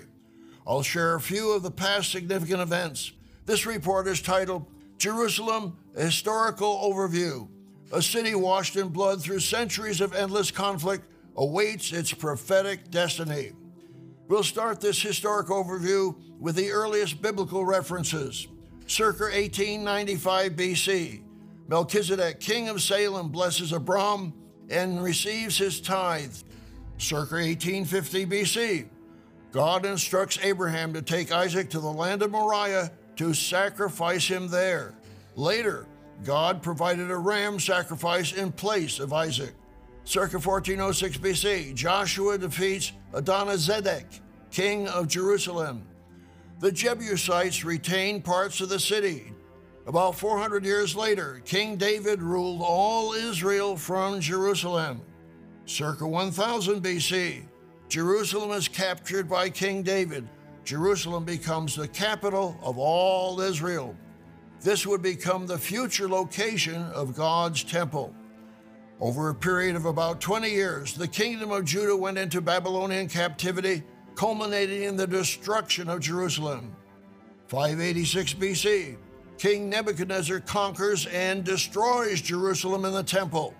I'll 0.65 0.81
share 0.81 1.13
a 1.13 1.21
few 1.21 1.51
of 1.51 1.61
the 1.61 1.69
past 1.69 2.11
significant 2.11 2.59
events. 2.59 3.11
This 3.45 3.67
report 3.67 4.07
is 4.07 4.19
titled 4.19 4.65
Jerusalem 4.97 5.77
Historical 5.95 6.91
Overview. 6.91 7.49
A 7.91 8.01
city 8.01 8.35
washed 8.35 8.75
in 8.75 8.89
blood 8.89 9.21
through 9.21 9.39
centuries 9.39 10.01
of 10.01 10.13
endless 10.13 10.51
conflict 10.51 11.05
awaits 11.35 11.91
its 11.91 12.13
prophetic 12.13 12.89
destiny. 12.89 13.51
We'll 14.27 14.43
start 14.43 14.81
this 14.81 15.01
historic 15.01 15.47
overview 15.47 16.15
with 16.39 16.55
the 16.55 16.71
earliest 16.71 17.21
biblical 17.21 17.63
references. 17.63 18.47
Circa 18.87 19.25
1895 19.25 20.53
BC, 20.53 21.21
Melchizedek, 21.67 22.39
king 22.39 22.69
of 22.69 22.81
Salem, 22.81 23.29
blesses 23.29 23.71
Abram 23.71 24.33
and 24.69 25.03
receives 25.03 25.57
his 25.57 25.79
tithe. 25.79 26.35
Circa 26.97 27.35
1850 27.35 28.25
BC, 28.25 28.89
God 29.51 29.85
instructs 29.85 30.39
Abraham 30.41 30.93
to 30.93 31.01
take 31.01 31.31
Isaac 31.31 31.69
to 31.71 31.79
the 31.79 31.91
land 31.91 32.21
of 32.21 32.31
Moriah 32.31 32.91
to 33.17 33.33
sacrifice 33.33 34.27
him 34.27 34.47
there. 34.47 34.93
Later, 35.35 35.85
God 36.23 36.63
provided 36.63 37.11
a 37.11 37.17
ram 37.17 37.59
sacrifice 37.59 38.33
in 38.33 38.51
place 38.51 38.99
of 38.99 39.13
Isaac. 39.13 39.53
Circa 40.05 40.37
1406 40.39 41.17
BC, 41.17 41.73
Joshua 41.73 42.37
defeats 42.37 42.91
Adonizedek, 43.13 44.05
king 44.51 44.87
of 44.87 45.07
Jerusalem. 45.07 45.87
The 46.59 46.71
Jebusites 46.71 47.65
retained 47.65 48.23
parts 48.23 48.61
of 48.61 48.69
the 48.69 48.79
city. 48.79 49.33
About 49.87 50.15
400 50.15 50.63
years 50.63 50.95
later, 50.95 51.41
King 51.45 51.75
David 51.75 52.21
ruled 52.21 52.61
all 52.63 53.13
Israel 53.13 53.75
from 53.75 54.19
Jerusalem. 54.19 55.01
Circa 55.65 56.07
1000 56.07 56.81
BC, 56.81 57.43
Jerusalem 57.89 58.51
is 58.51 58.67
captured 58.67 59.29
by 59.29 59.49
King 59.49 59.83
David. 59.83 60.27
Jerusalem 60.63 61.25
becomes 61.25 61.75
the 61.75 61.87
capital 61.87 62.57
of 62.63 62.77
all 62.77 63.39
Israel. 63.41 63.95
This 64.65 64.87
would 64.87 65.03
become 65.03 65.45
the 65.45 65.59
future 65.59 66.09
location 66.09 66.81
of 66.95 67.15
God's 67.15 67.63
temple. 67.63 68.15
Over 68.99 69.29
a 69.29 69.35
period 69.35 69.75
of 69.75 69.85
about 69.85 70.19
20 70.19 70.49
years, 70.49 70.95
the 70.95 71.07
kingdom 71.07 71.51
of 71.51 71.65
Judah 71.65 71.95
went 71.95 72.17
into 72.17 72.41
Babylonian 72.41 73.07
captivity, 73.07 73.83
culminating 74.15 74.81
in 74.81 74.97
the 74.97 75.05
destruction 75.05 75.87
of 75.87 75.99
Jerusalem. 75.99 76.75
586 77.45 78.33
BC, 78.33 78.97
King 79.37 79.69
Nebuchadnezzar 79.69 80.39
conquers 80.39 81.05
and 81.05 81.43
destroys 81.43 82.19
Jerusalem 82.19 82.85
and 82.85 82.95
the 82.95 83.03
temple. 83.03 83.53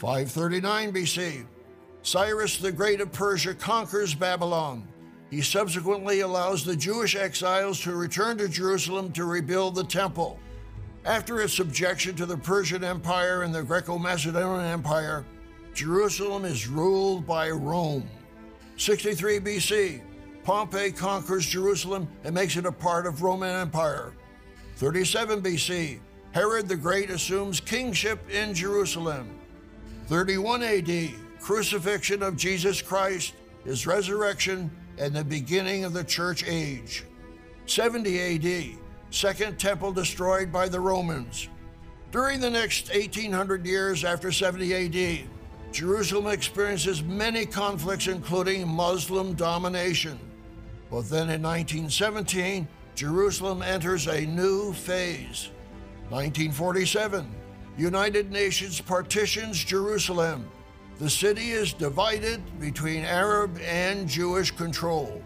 539 0.00 0.92
BC, 0.92 1.46
Cyrus 2.02 2.58
the 2.58 2.72
Great 2.72 3.00
of 3.00 3.10
Persia 3.10 3.54
conquers 3.54 4.14
Babylon. 4.14 4.86
He 5.30 5.42
subsequently 5.42 6.20
allows 6.20 6.64
the 6.64 6.76
Jewish 6.76 7.16
exiles 7.16 7.80
to 7.80 7.96
return 7.96 8.38
to 8.38 8.48
Jerusalem 8.48 9.12
to 9.12 9.24
rebuild 9.24 9.74
the 9.74 9.84
temple. 9.84 10.38
After 11.04 11.40
its 11.40 11.54
subjection 11.54 12.14
to 12.16 12.26
the 12.26 12.36
Persian 12.36 12.84
Empire 12.84 13.42
and 13.42 13.54
the 13.54 13.62
Greco 13.62 13.98
Macedonian 13.98 14.66
Empire, 14.66 15.24
Jerusalem 15.74 16.44
is 16.44 16.68
ruled 16.68 17.26
by 17.26 17.50
Rome. 17.50 18.08
63 18.76 19.40
BC, 19.40 20.00
Pompey 20.44 20.92
conquers 20.92 21.46
Jerusalem 21.46 22.08
and 22.24 22.34
makes 22.34 22.56
it 22.56 22.66
a 22.66 22.72
part 22.72 23.06
of 23.06 23.22
Roman 23.22 23.54
Empire. 23.60 24.12
37 24.76 25.42
BC, 25.42 25.98
Herod 26.32 26.68
the 26.68 26.76
Great 26.76 27.10
assumes 27.10 27.60
kingship 27.60 28.20
in 28.30 28.54
Jerusalem. 28.54 29.28
31 30.06 30.62
AD, 30.62 31.10
crucifixion 31.40 32.22
of 32.22 32.36
Jesus 32.36 32.80
Christ, 32.80 33.34
his 33.64 33.86
resurrection, 33.86 34.70
and 34.98 35.14
the 35.14 35.24
beginning 35.24 35.84
of 35.84 35.92
the 35.92 36.04
church 36.04 36.44
age. 36.46 37.04
70 37.66 38.20
AD, 38.20 38.78
Second 39.10 39.58
Temple 39.58 39.92
destroyed 39.92 40.52
by 40.52 40.68
the 40.68 40.80
Romans. 40.80 41.48
During 42.12 42.40
the 42.40 42.50
next 42.50 42.88
1800 42.94 43.66
years 43.66 44.04
after 44.04 44.32
70 44.32 45.22
AD, 45.22 45.28
Jerusalem 45.72 46.28
experiences 46.28 47.02
many 47.02 47.44
conflicts, 47.44 48.06
including 48.06 48.66
Muslim 48.66 49.34
domination. 49.34 50.18
But 50.90 51.08
then 51.10 51.28
in 51.28 51.42
1917, 51.42 52.66
Jerusalem 52.94 53.62
enters 53.62 54.06
a 54.06 54.24
new 54.24 54.72
phase. 54.72 55.50
1947, 56.08 57.28
United 57.76 58.30
Nations 58.30 58.80
partitions 58.80 59.62
Jerusalem 59.62 60.48
the 60.98 61.10
city 61.10 61.50
is 61.50 61.74
divided 61.74 62.40
between 62.58 63.04
Arab 63.04 63.58
and 63.62 64.08
Jewish 64.08 64.50
control. 64.50 65.22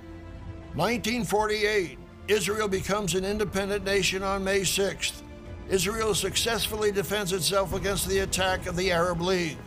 1948, 0.75 1.99
Israel 2.27 2.69
becomes 2.69 3.15
an 3.15 3.25
independent 3.25 3.85
nation 3.85 4.23
on 4.23 4.43
May 4.43 4.61
6th. 4.61 5.23
Israel 5.69 6.15
successfully 6.15 6.91
defends 6.91 7.33
itself 7.33 7.73
against 7.75 8.09
the 8.09 8.21
attack 8.21 8.67
of 8.67 8.77
the 8.77 8.91
Arab 8.91 9.21
League. 9.21 9.59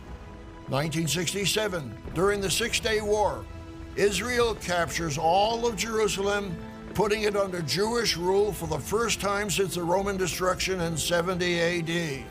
1967, 0.68 1.96
during 2.14 2.40
the 2.40 2.50
Six 2.50 2.80
Day 2.80 3.00
War, 3.00 3.44
Israel 3.96 4.54
captures 4.54 5.16
all 5.16 5.66
of 5.66 5.76
Jerusalem, 5.76 6.54
putting 6.92 7.22
it 7.22 7.36
under 7.36 7.62
Jewish 7.62 8.16
rule 8.16 8.52
for 8.52 8.66
the 8.66 8.78
first 8.78 9.20
time 9.20 9.48
since 9.48 9.74
the 9.74 9.82
Roman 9.82 10.16
destruction 10.16 10.80
in 10.80 10.96
70 10.96 11.60
AD. 11.60 12.24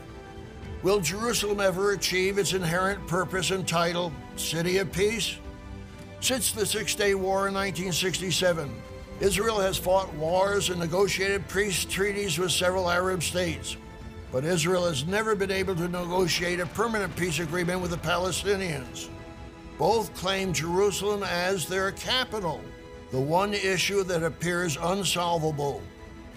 Will 0.84 1.00
Jerusalem 1.00 1.60
ever 1.60 1.92
achieve 1.92 2.36
its 2.36 2.52
inherent 2.52 3.06
purpose 3.06 3.52
and 3.52 3.66
title, 3.66 4.12
City 4.36 4.76
of 4.76 4.92
Peace? 4.92 5.38
Since 6.20 6.52
the 6.52 6.66
Six 6.66 6.94
Day 6.94 7.14
War 7.14 7.48
in 7.48 7.54
1967, 7.54 8.70
Israel 9.18 9.58
has 9.60 9.78
fought 9.78 10.12
wars 10.12 10.68
and 10.68 10.78
negotiated 10.78 11.48
peace 11.48 11.86
treaties 11.86 12.36
with 12.36 12.52
several 12.52 12.90
Arab 12.90 13.22
states. 13.22 13.78
But 14.30 14.44
Israel 14.44 14.86
has 14.86 15.06
never 15.06 15.34
been 15.34 15.50
able 15.50 15.74
to 15.74 15.88
negotiate 15.88 16.60
a 16.60 16.66
permanent 16.66 17.16
peace 17.16 17.38
agreement 17.38 17.80
with 17.80 17.90
the 17.90 17.96
Palestinians. 17.96 19.08
Both 19.78 20.14
claim 20.14 20.52
Jerusalem 20.52 21.22
as 21.22 21.66
their 21.66 21.92
capital, 21.92 22.60
the 23.10 23.18
one 23.18 23.54
issue 23.54 24.04
that 24.04 24.22
appears 24.22 24.76
unsolvable. 24.76 25.80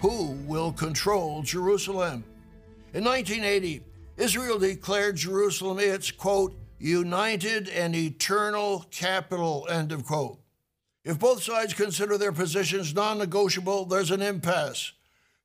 Who 0.00 0.38
will 0.46 0.72
control 0.72 1.42
Jerusalem? 1.42 2.24
In 2.94 3.04
1980, 3.04 3.82
Israel 4.18 4.58
declared 4.58 5.16
Jerusalem 5.16 5.78
its, 5.78 6.10
quote, 6.10 6.58
united 6.80 7.68
and 7.68 7.94
eternal 7.94 8.84
capital, 8.90 9.66
end 9.70 9.92
of 9.92 10.04
quote. 10.04 10.40
If 11.04 11.20
both 11.20 11.42
sides 11.42 11.72
consider 11.72 12.18
their 12.18 12.32
positions 12.32 12.94
non 12.94 13.18
negotiable, 13.18 13.84
there's 13.84 14.10
an 14.10 14.20
impasse. 14.20 14.92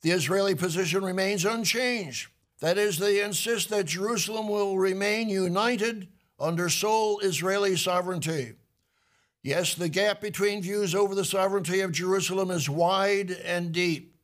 The 0.01 0.11
Israeli 0.11 0.55
position 0.55 1.05
remains 1.05 1.45
unchanged. 1.45 2.29
That 2.61 2.77
is, 2.77 2.97
they 2.97 3.23
insist 3.23 3.69
that 3.69 3.85
Jerusalem 3.85 4.47
will 4.47 4.77
remain 4.77 5.29
united 5.29 6.07
under 6.39 6.67
sole 6.67 7.19
Israeli 7.19 7.77
sovereignty. 7.77 8.53
Yes, 9.43 9.75
the 9.75 9.89
gap 9.89 10.19
between 10.19 10.61
views 10.61 10.95
over 10.95 11.13
the 11.13 11.25
sovereignty 11.25 11.81
of 11.81 11.91
Jerusalem 11.91 12.49
is 12.49 12.69
wide 12.69 13.31
and 13.31 13.71
deep. 13.71 14.15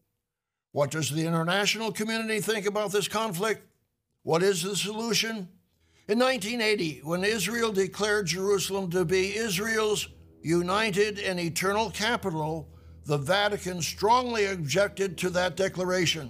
What 0.72 0.92
does 0.92 1.12
the 1.12 1.26
international 1.26 1.92
community 1.92 2.42
think 2.42 2.66
about 2.66 2.92
this 2.92 3.08
conflict? 3.08 3.69
What 4.24 4.44
is 4.44 4.64
the 4.64 4.76
solution? 4.76 5.50
In 6.08 6.20
1980, 6.20 7.02
when 7.04 7.24
Israel 7.24 7.72
declared 7.72 8.28
Jerusalem 8.28 8.90
to 8.92 9.06
be 9.06 9.36
Israel's 9.36 10.10
united 10.42 11.20
and 11.20 11.40
eternal 11.40 11.90
capital, 11.92 12.68
the 13.06 13.18
Vatican 13.18 13.82
strongly 13.82 14.46
objected 14.46 15.18
to 15.20 15.30
that 15.32 15.56
declaration. 15.56 16.30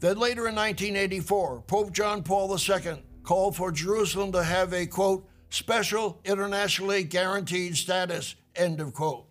Then 0.00 0.18
later 0.18 0.48
in 0.48 0.54
1984, 0.54 1.62
Pope 1.62 1.92
John 1.92 2.22
Paul 2.22 2.54
II 2.56 3.02
called 3.22 3.56
for 3.56 3.72
Jerusalem 3.72 4.30
to 4.32 4.42
have 4.42 4.72
a, 4.72 4.86
quote, 4.86 5.26
special 5.50 6.20
internationally 6.24 7.02
guaranteed 7.02 7.76
status, 7.76 8.36
end 8.54 8.80
of 8.80 8.92
quote. 8.94 9.26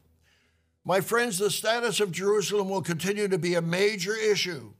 My 0.83 1.01
friends, 1.01 1.37
the 1.37 1.49
status 1.49 1.99
of 1.99 2.11
Jerusalem 2.11 2.69
will 2.69 2.81
continue 2.81 3.27
to 3.27 3.37
be 3.37 3.55
a 3.55 3.61
major 3.61 4.15
issue. 4.15 4.73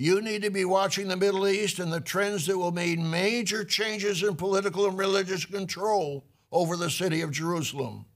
You 0.00 0.22
need 0.22 0.40
to 0.44 0.50
be 0.50 0.64
watching 0.64 1.08
the 1.08 1.16
Middle 1.18 1.46
East 1.46 1.78
and 1.78 1.92
the 1.92 2.00
trends 2.00 2.46
that 2.46 2.56
will 2.56 2.72
mean 2.72 3.10
major 3.10 3.64
changes 3.64 4.22
in 4.22 4.34
political 4.34 4.86
and 4.86 4.98
religious 4.98 5.44
control 5.44 6.24
over 6.50 6.74
the 6.74 6.88
city 6.88 7.20
of 7.20 7.32
Jerusalem. 7.32 8.06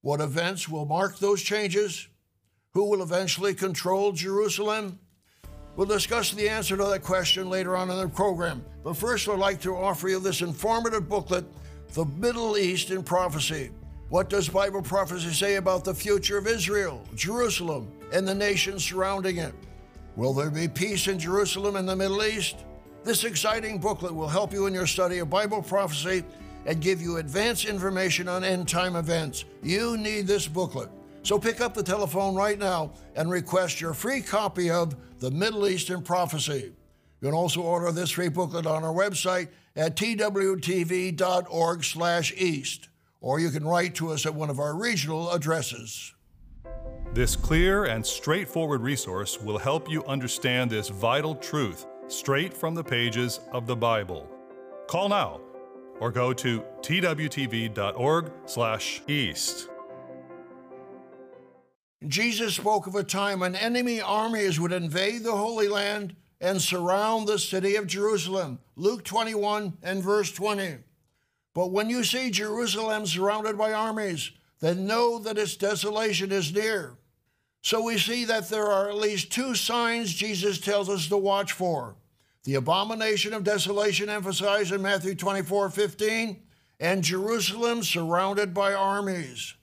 What 0.00 0.20
events 0.20 0.68
will 0.68 0.86
mark 0.86 1.18
those 1.18 1.42
changes? 1.42 2.06
Who 2.72 2.84
will 2.84 3.02
eventually 3.02 3.52
control 3.52 4.12
Jerusalem? 4.12 5.00
We'll 5.74 5.88
discuss 5.88 6.30
the 6.30 6.48
answer 6.48 6.76
to 6.76 6.84
that 6.84 7.02
question 7.02 7.50
later 7.50 7.76
on 7.76 7.90
in 7.90 7.98
the 7.98 8.08
program. 8.08 8.64
But 8.84 8.94
first, 8.94 9.28
I'd 9.28 9.40
like 9.40 9.60
to 9.62 9.74
offer 9.74 10.08
you 10.08 10.20
this 10.20 10.40
informative 10.40 11.08
booklet, 11.08 11.46
The 11.94 12.04
Middle 12.04 12.56
East 12.56 12.92
in 12.92 13.02
Prophecy. 13.02 13.72
What 14.08 14.30
does 14.30 14.48
Bible 14.48 14.82
prophecy 14.82 15.32
say 15.32 15.56
about 15.56 15.82
the 15.82 15.94
future 15.94 16.38
of 16.38 16.46
Israel, 16.46 17.04
Jerusalem, 17.16 17.90
and 18.12 18.26
the 18.26 18.36
nations 18.36 18.84
surrounding 18.84 19.38
it? 19.38 19.52
Will 20.18 20.34
there 20.34 20.50
be 20.50 20.66
peace 20.66 21.06
in 21.06 21.16
Jerusalem 21.20 21.76
and 21.76 21.88
the 21.88 21.94
Middle 21.94 22.24
East? 22.24 22.56
This 23.04 23.22
exciting 23.22 23.78
booklet 23.78 24.12
will 24.12 24.26
help 24.26 24.52
you 24.52 24.66
in 24.66 24.74
your 24.74 24.88
study 24.88 25.18
of 25.20 25.30
Bible 25.30 25.62
prophecy 25.62 26.24
and 26.66 26.80
give 26.80 27.00
you 27.00 27.18
advance 27.18 27.64
information 27.64 28.26
on 28.26 28.42
end 28.42 28.66
time 28.66 28.96
events. 28.96 29.44
You 29.62 29.96
need 29.96 30.26
this 30.26 30.48
booklet. 30.48 30.88
So 31.22 31.38
pick 31.38 31.60
up 31.60 31.72
the 31.72 31.84
telephone 31.84 32.34
right 32.34 32.58
now 32.58 32.94
and 33.14 33.30
request 33.30 33.80
your 33.80 33.94
free 33.94 34.20
copy 34.20 34.72
of 34.72 34.96
The 35.20 35.30
Middle 35.30 35.68
East 35.68 35.88
in 35.88 36.02
Prophecy. 36.02 36.72
You 37.20 37.28
can 37.28 37.32
also 37.32 37.62
order 37.62 37.92
this 37.92 38.10
free 38.10 38.28
booklet 38.28 38.66
on 38.66 38.82
our 38.82 38.92
website 38.92 39.46
at 39.76 39.94
twtv.org/east, 39.94 40.48
or 43.20 43.38
you 43.38 43.50
can 43.50 43.64
write 43.64 43.94
to 43.94 44.10
us 44.10 44.26
at 44.26 44.34
one 44.34 44.50
of 44.50 44.58
our 44.58 44.74
regional 44.74 45.30
addresses. 45.30 46.12
This 47.14 47.34
clear 47.34 47.86
and 47.86 48.04
straightforward 48.04 48.82
resource 48.82 49.40
will 49.40 49.56
help 49.58 49.90
you 49.90 50.04
understand 50.04 50.70
this 50.70 50.88
vital 50.88 51.34
truth 51.34 51.86
straight 52.06 52.54
from 52.54 52.74
the 52.74 52.84
pages 52.84 53.40
of 53.50 53.66
the 53.66 53.74
Bible. 53.74 54.30
Call 54.86 55.08
now 55.08 55.40
or 56.00 56.12
go 56.12 56.32
to 56.34 56.60
twtv.org/east. 56.80 59.68
Jesus 62.06 62.54
spoke 62.54 62.86
of 62.86 62.94
a 62.94 63.02
time 63.02 63.40
when 63.40 63.56
enemy 63.56 64.00
armies 64.00 64.60
would 64.60 64.70
invade 64.70 65.24
the 65.24 65.36
Holy 65.36 65.66
Land 65.66 66.14
and 66.40 66.62
surround 66.62 67.26
the 67.26 67.38
city 67.38 67.74
of 67.74 67.88
Jerusalem. 67.88 68.60
Luke 68.76 69.02
21 69.02 69.76
and 69.82 70.04
verse 70.04 70.30
20. 70.30 70.76
But 71.54 71.72
when 71.72 71.90
you 71.90 72.04
see 72.04 72.30
Jerusalem 72.30 73.06
surrounded 73.06 73.58
by 73.58 73.72
armies, 73.72 74.30
then 74.60 74.86
know 74.86 75.18
that 75.18 75.38
its 75.38 75.56
desolation 75.56 76.32
is 76.32 76.52
near. 76.52 76.96
So 77.62 77.82
we 77.82 77.98
see 77.98 78.24
that 78.24 78.48
there 78.48 78.66
are 78.66 78.88
at 78.88 78.96
least 78.96 79.32
two 79.32 79.54
signs 79.54 80.12
Jesus 80.12 80.58
tells 80.58 80.88
us 80.88 81.08
to 81.08 81.16
watch 81.16 81.52
for 81.52 81.96
the 82.44 82.54
abomination 82.54 83.34
of 83.34 83.44
desolation 83.44 84.08
emphasized 84.08 84.72
in 84.72 84.80
Matthew 84.80 85.14
24 85.14 85.68
15, 85.68 86.42
and 86.80 87.04
Jerusalem 87.04 87.82
surrounded 87.82 88.54
by 88.54 88.72
armies. 88.72 89.54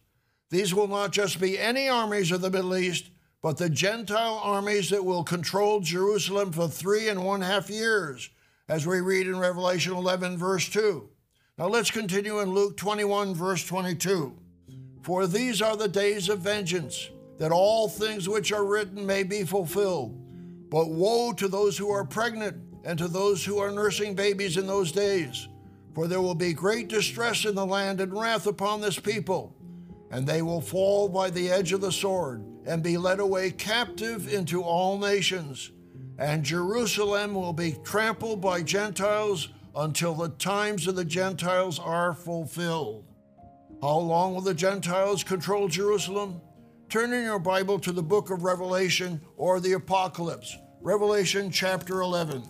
These 0.52 0.72
will 0.72 0.88
not 0.88 1.12
just 1.12 1.42
be 1.42 1.58
any 1.58 1.90
armies 1.90 2.32
of 2.32 2.42
the 2.42 2.52
Middle 2.52 2.78
East, 2.78 3.10
but 3.42 3.58
the 3.58 3.72
Gentile 3.72 4.40
armies 4.44 4.92
that 4.92 5.04
will 5.04 5.24
control 5.24 5.80
Jerusalem 5.80 6.52
for 6.52 6.68
three 6.68 7.10
and 7.10 7.26
one 7.26 7.42
half 7.42 7.72
years, 7.72 8.30
as 8.70 8.86
we 8.86 9.00
read 9.02 9.26
in 9.26 9.40
Revelation 9.40 9.94
11, 9.94 10.38
verse 10.38 10.70
2. 10.70 11.10
Now 11.58 11.68
let's 11.68 11.90
continue 11.90 12.40
in 12.42 12.54
Luke 12.54 12.78
21, 12.78 13.34
verse 13.34 13.66
22. 13.66 14.38
For 15.06 15.28
these 15.28 15.62
are 15.62 15.78
the 15.78 15.88
days 15.88 16.30
of 16.30 16.40
vengeance, 16.40 17.12
that 17.38 17.52
all 17.52 17.88
things 17.88 18.28
which 18.28 18.52
are 18.52 18.66
written 18.66 19.06
may 19.06 19.22
be 19.22 19.44
fulfilled. 19.44 20.20
But 20.72 20.90
woe 20.90 21.32
to 21.34 21.48
those 21.48 21.78
who 21.78 21.92
are 21.92 22.04
pregnant 22.04 22.58
and 22.84 22.98
to 22.98 23.08
those 23.08 23.46
who 23.46 23.60
are 23.60 23.70
nursing 23.70 24.16
babies 24.16 24.58
in 24.58 24.66
those 24.66 24.92
days, 24.92 25.48
for 25.94 26.08
there 26.08 26.24
will 26.24 26.34
be 26.34 26.54
great 26.54 26.88
distress 26.88 27.46
in 27.46 27.54
the 27.54 27.68
land 27.68 28.02
and 28.02 28.20
wrath 28.20 28.48
upon 28.48 28.82
this 28.82 28.98
people, 28.98 29.56
and 30.10 30.26
they 30.26 30.42
will 30.42 30.60
fall 30.60 31.08
by 31.08 31.30
the 31.30 31.52
edge 31.52 31.72
of 31.72 31.82
the 31.82 31.92
sword 31.92 32.44
and 32.66 32.82
be 32.82 32.98
led 32.98 33.20
away 33.20 33.52
captive 33.52 34.34
into 34.34 34.64
all 34.64 34.98
nations. 34.98 35.72
And 36.18 36.44
Jerusalem 36.44 37.36
will 37.36 37.54
be 37.54 37.78
trampled 37.84 38.42
by 38.42 38.64
Gentiles 38.64 39.50
until 39.76 40.16
the 40.16 40.30
times 40.30 40.88
of 40.88 40.96
the 40.96 41.06
Gentiles 41.06 41.78
are 41.78 42.16
fulfilled. 42.16 43.06
How 43.82 43.98
long 43.98 44.34
will 44.34 44.42
the 44.42 44.54
Gentiles 44.54 45.24
control 45.24 45.68
Jerusalem? 45.68 46.42
Turn 46.90 47.12
in 47.12 47.24
your 47.24 47.40
Bible 47.40 47.78
to 47.80 47.92
the 47.92 48.02
book 48.02 48.30
of 48.30 48.44
Revelation 48.44 49.20
or 49.36 49.60
the 49.60 49.74
Apocalypse, 49.74 50.58
Revelation 50.82 51.52
chapter 51.52 52.02
11. 52.02 52.44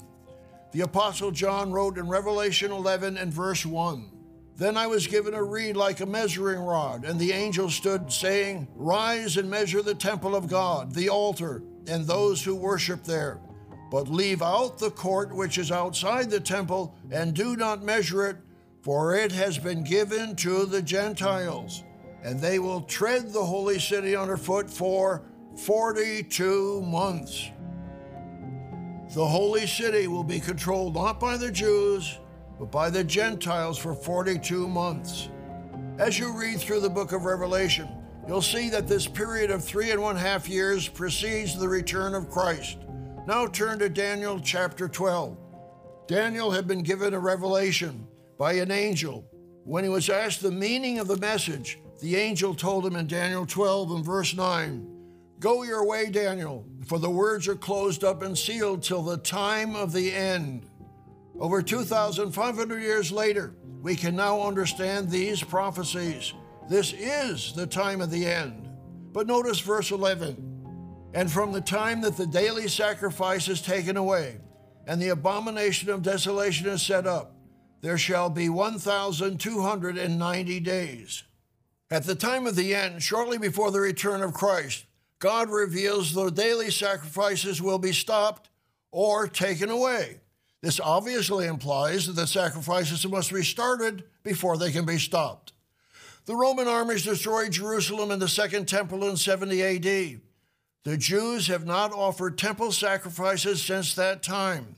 The 0.71 0.81
Apostle 0.81 1.31
John 1.31 1.71
wrote 1.71 1.97
in 1.97 2.07
Revelation 2.07 2.71
11 2.71 3.17
and 3.17 3.33
verse 3.33 3.65
1 3.65 4.11
Then 4.55 4.77
I 4.77 4.87
was 4.87 5.07
given 5.07 5.33
a 5.33 5.43
reed 5.43 5.75
like 5.75 5.99
a 5.99 6.05
measuring 6.05 6.59
rod, 6.59 7.05
and 7.05 7.19
the 7.19 7.31
angel 7.31 7.69
stood, 7.69 8.11
saying, 8.11 8.67
Rise 8.75 9.37
and 9.37 9.49
measure 9.49 9.81
the 9.81 9.95
temple 9.95 10.35
of 10.35 10.47
God, 10.47 10.93
the 10.93 11.09
altar, 11.09 11.63
and 11.87 12.05
those 12.05 12.43
who 12.43 12.55
worship 12.55 13.03
there. 13.03 13.39
But 13.89 14.09
leave 14.09 14.41
out 14.41 14.77
the 14.77 14.91
court 14.91 15.35
which 15.35 15.57
is 15.57 15.71
outside 15.71 16.29
the 16.29 16.39
temple, 16.39 16.95
and 17.11 17.33
do 17.33 17.55
not 17.55 17.83
measure 17.83 18.27
it 18.27 18.37
for 18.85 19.15
it 19.15 19.31
has 19.31 19.57
been 19.57 19.83
given 19.83 20.35
to 20.35 20.63
the 20.67 20.79
Gentiles, 20.79 21.83
and 22.23 22.39
they 22.39 22.59
will 22.59 22.81
tread 22.81 23.33
the 23.33 23.43
holy 23.43 23.79
city 23.79 24.15
underfoot 24.15 24.69
for 24.69 25.23
42 25.55 26.83
months. 26.83 27.49
The 29.15 29.25
holy 29.25 29.65
city 29.65 30.07
will 30.07 30.23
be 30.23 30.39
controlled 30.39 30.93
not 30.93 31.19
by 31.19 31.35
the 31.35 31.51
Jews, 31.51 32.19
but 32.59 32.71
by 32.71 32.91
the 32.91 33.03
Gentiles 33.03 33.79
for 33.79 33.95
42 33.95 34.67
months. 34.67 35.29
As 35.97 36.19
you 36.19 36.37
read 36.37 36.59
through 36.59 36.81
the 36.81 36.89
book 36.89 37.11
of 37.11 37.25
Revelation, 37.25 37.89
you'll 38.27 38.39
see 38.43 38.69
that 38.69 38.87
this 38.87 39.07
period 39.07 39.49
of 39.49 39.63
three 39.63 39.89
and 39.89 40.01
one 40.01 40.15
half 40.15 40.47
years 40.47 40.87
precedes 40.87 41.57
the 41.57 41.67
return 41.67 42.13
of 42.13 42.29
Christ. 42.29 42.77
Now 43.25 43.47
turn 43.47 43.79
to 43.79 43.89
Daniel 43.89 44.39
chapter 44.39 44.87
12. 44.87 45.35
Daniel 46.05 46.51
had 46.51 46.67
been 46.67 46.83
given 46.83 47.15
a 47.15 47.19
revelation 47.19 48.07
by 48.37 48.53
an 48.53 48.71
angel. 48.71 49.25
When 49.63 49.83
he 49.83 49.89
was 49.89 50.09
asked 50.09 50.41
the 50.41 50.51
meaning 50.51 50.99
of 50.99 51.07
the 51.07 51.17
message, 51.17 51.79
the 52.01 52.15
angel 52.15 52.53
told 52.53 52.85
him 52.85 52.95
in 52.95 53.07
Daniel 53.07 53.45
12 53.45 53.91
and 53.91 54.05
verse 54.05 54.35
9 54.35 54.91
Go 55.39 55.63
your 55.63 55.85
way, 55.85 56.09
Daniel, 56.09 56.65
for 56.85 56.97
the 56.97 57.09
words 57.09 57.47
are 57.47 57.55
closed 57.55 58.03
up 58.03 58.21
and 58.21 58.37
sealed 58.37 58.81
till 58.81 59.03
the 59.03 59.17
time 59.17 59.75
of 59.75 59.91
the 59.91 60.13
end. 60.13 60.65
Over 61.39 61.61
2,500 61.61 62.81
years 62.81 63.11
later, 63.11 63.53
we 63.81 63.95
can 63.95 64.15
now 64.15 64.41
understand 64.41 65.09
these 65.09 65.43
prophecies. 65.43 66.33
This 66.69 66.93
is 66.93 67.53
the 67.53 67.67
time 67.67 68.01
of 68.01 68.09
the 68.09 68.25
end. 68.25 68.69
But 69.11 69.27
notice 69.27 69.59
verse 69.59 69.91
11 69.91 71.11
And 71.13 71.31
from 71.31 71.51
the 71.51 71.61
time 71.61 72.01
that 72.01 72.17
the 72.17 72.25
daily 72.25 72.67
sacrifice 72.67 73.47
is 73.47 73.61
taken 73.61 73.97
away, 73.97 74.37
and 74.87 75.01
the 75.01 75.09
abomination 75.09 75.89
of 75.89 76.01
desolation 76.01 76.67
is 76.67 76.81
set 76.81 77.05
up, 77.05 77.34
there 77.85 77.97
shall 77.99 78.31
be 78.31 78.49
1,290 78.49 80.59
days. 80.61 81.23
At 81.91 82.05
the 82.05 82.15
time 82.15 82.47
of 82.47 82.55
the 82.55 82.73
end, 82.73 83.03
shortly 83.03 83.37
before 83.37 83.69
the 83.69 83.79
return 83.79 84.23
of 84.23 84.33
Christ, 84.33 84.85
God 85.19 85.51
reveals 85.51 86.11
the 86.11 86.31
daily 86.31 86.71
sacrifices 86.71 87.61
will 87.61 87.77
be 87.77 87.93
stopped 87.93 88.49
or 88.91 89.27
taken 89.27 89.69
away. 89.69 90.21
This 90.63 90.79
obviously 90.79 91.45
implies 91.45 92.07
that 92.07 92.13
the 92.13 92.25
sacrifices 92.25 93.07
must 93.07 93.31
be 93.31 93.43
started 93.43 94.05
before 94.23 94.57
they 94.57 94.71
can 94.71 94.87
be 94.87 94.97
stopped. 94.97 95.53
The 96.25 96.35
Roman 96.35 96.67
armies 96.67 97.03
destroyed 97.03 97.51
Jerusalem 97.51 98.09
and 98.09 98.19
the 98.19 98.27
Second 98.27 98.67
Temple 98.67 99.07
in 99.07 99.15
70 99.15 99.61
AD. 99.61 100.21
The 100.85 100.97
Jews 100.97 101.45
have 101.49 101.67
not 101.67 101.93
offered 101.93 102.39
temple 102.39 102.71
sacrifices 102.71 103.61
since 103.61 103.93
that 103.93 104.23
time. 104.23 104.75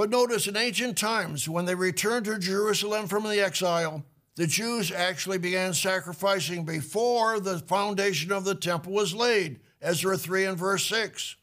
But 0.00 0.08
notice 0.08 0.46
in 0.46 0.56
ancient 0.56 0.96
times, 0.96 1.46
when 1.46 1.66
they 1.66 1.74
returned 1.74 2.24
to 2.24 2.38
Jerusalem 2.38 3.06
from 3.06 3.24
the 3.24 3.38
exile, 3.44 4.02
the 4.34 4.46
Jews 4.46 4.90
actually 4.90 5.36
began 5.36 5.74
sacrificing 5.74 6.64
before 6.64 7.38
the 7.38 7.58
foundation 7.58 8.32
of 8.32 8.46
the 8.46 8.54
temple 8.54 8.94
was 8.94 9.14
laid, 9.14 9.60
Ezra 9.82 10.16
3 10.16 10.46
and 10.46 10.56
verse 10.56 10.86
6. 10.86 11.36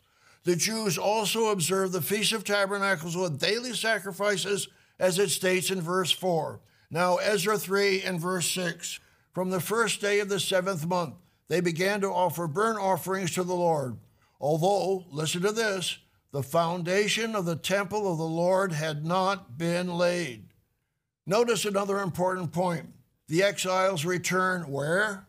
The 0.44 0.56
Jews 0.56 0.98
also 0.98 1.52
observed 1.52 1.94
the 1.94 2.02
Feast 2.02 2.34
of 2.34 2.44
Tabernacles 2.44 3.16
with 3.16 3.40
daily 3.40 3.74
sacrifices, 3.76 4.70
as 4.98 5.20
it 5.20 5.30
states 5.30 5.70
in 5.70 5.80
verse 5.80 6.12
4. 6.12 6.60
Now, 6.90 7.18
Ezra 7.18 7.60
3 7.60 8.02
and 8.02 8.20
verse 8.20 8.50
6. 8.50 9.00
From 9.36 9.52
the 9.52 9.62
first 9.62 10.02
day 10.02 10.20
of 10.20 10.30
the 10.30 10.40
seventh 10.40 10.84
month, 10.88 11.14
they 11.48 11.62
began 11.62 12.02
to 12.02 12.08
offer 12.08 12.48
burnt 12.48 12.80
offerings 12.80 13.36
to 13.36 13.44
the 13.44 13.54
Lord. 13.54 14.00
Although, 14.42 15.06
listen 15.12 15.44
to 15.44 15.52
this, 15.52 16.00
the 16.38 16.44
foundation 16.44 17.36
of 17.36 17.46
the 17.46 17.56
temple 17.56 18.12
of 18.12 18.20
the 18.20 18.24
Lord 18.24 18.72
had 18.72 19.04
not 19.04 19.58
been 19.58 19.88
laid. 19.88 20.44
Notice 21.26 21.66
another 21.66 21.98
important 21.98 22.52
point. 22.52 22.94
The 23.28 23.42
exiles 23.42 24.06
return 24.06 24.70
where? 24.70 25.26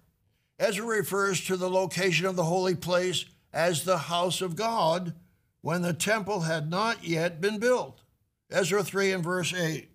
Ezra 0.59 0.85
refers 0.85 1.43
to 1.47 1.57
the 1.57 1.71
location 1.71 2.27
of 2.27 2.37
the 2.37 2.45
holy 2.45 2.75
place 2.75 3.25
as 3.55 3.85
the 3.85 3.97
house 3.97 4.43
of 4.43 4.55
God 4.55 5.15
when 5.63 5.81
the 5.81 5.95
temple 5.95 6.41
had 6.41 6.69
not 6.69 7.03
yet 7.03 7.41
been 7.41 7.59
built. 7.59 8.03
Ezra 8.51 8.85
3 8.85 9.13
and 9.13 9.25
verse 9.25 9.55
8. 9.55 9.89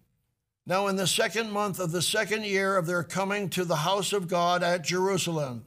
Now, 0.65 0.87
in 0.87 0.95
the 0.95 1.05
second 1.05 1.51
month 1.51 1.77
of 1.79 1.91
the 1.91 2.01
second 2.01 2.43
year 2.43 2.75
of 2.75 2.87
their 2.87 3.03
coming 3.03 3.51
to 3.51 3.65
the 3.65 3.75
house 3.75 4.13
of 4.13 4.27
God 4.27 4.63
at 4.63 4.83
Jerusalem, 4.83 5.65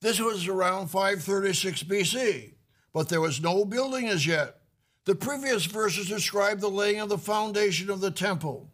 this 0.00 0.18
was 0.18 0.48
around 0.48 0.88
536 0.88 1.84
BC, 1.84 2.54
but 2.92 3.08
there 3.08 3.20
was 3.20 3.40
no 3.40 3.64
building 3.64 4.08
as 4.08 4.26
yet. 4.26 4.56
The 5.06 5.14
previous 5.14 5.64
verses 5.64 6.08
describe 6.08 6.60
the 6.60 6.68
laying 6.68 7.00
of 7.00 7.08
the 7.08 7.18
foundation 7.18 7.88
of 7.88 8.00
the 8.00 8.10
temple. 8.10 8.70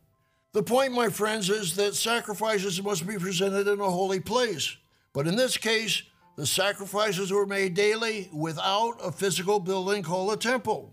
The 0.52 0.62
point, 0.62 0.92
my 0.92 1.08
friends, 1.08 1.50
is 1.50 1.76
that 1.76 1.94
sacrifices 1.94 2.82
must 2.82 3.06
be 3.06 3.16
presented 3.16 3.68
in 3.68 3.80
a 3.80 3.90
holy 3.90 4.20
place. 4.20 4.76
But 5.12 5.26
in 5.26 5.36
this 5.36 5.56
case, 5.56 6.02
the 6.36 6.46
sacrifices 6.46 7.30
were 7.30 7.46
made 7.46 7.74
daily 7.74 8.28
without 8.32 8.96
a 9.02 9.12
physical 9.12 9.60
building 9.60 10.02
called 10.02 10.32
a 10.32 10.36
temple. 10.36 10.92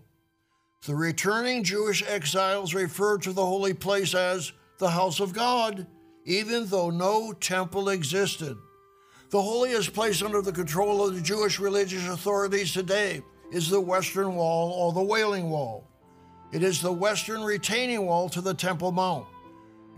The 0.86 0.94
returning 0.94 1.64
Jewish 1.64 2.02
exiles 2.06 2.74
referred 2.74 3.22
to 3.22 3.32
the 3.32 3.44
holy 3.44 3.74
place 3.74 4.14
as 4.14 4.52
the 4.78 4.90
house 4.90 5.18
of 5.18 5.32
God, 5.32 5.86
even 6.24 6.66
though 6.66 6.90
no 6.90 7.32
temple 7.32 7.88
existed. 7.88 8.56
The 9.30 9.42
holiest 9.42 9.94
place 9.94 10.22
under 10.22 10.42
the 10.42 10.52
control 10.52 11.06
of 11.06 11.14
the 11.14 11.20
Jewish 11.20 11.58
religious 11.58 12.06
authorities 12.06 12.72
today 12.72 13.22
is 13.54 13.70
the 13.70 13.80
Western 13.80 14.34
Wall 14.34 14.72
or 14.72 14.92
the 14.92 15.02
Wailing 15.02 15.48
Wall. 15.48 15.86
It 16.50 16.64
is 16.64 16.82
the 16.82 16.92
western 16.92 17.42
retaining 17.44 18.04
wall 18.04 18.28
to 18.30 18.40
the 18.40 18.52
Temple 18.52 18.90
Mount. 18.90 19.26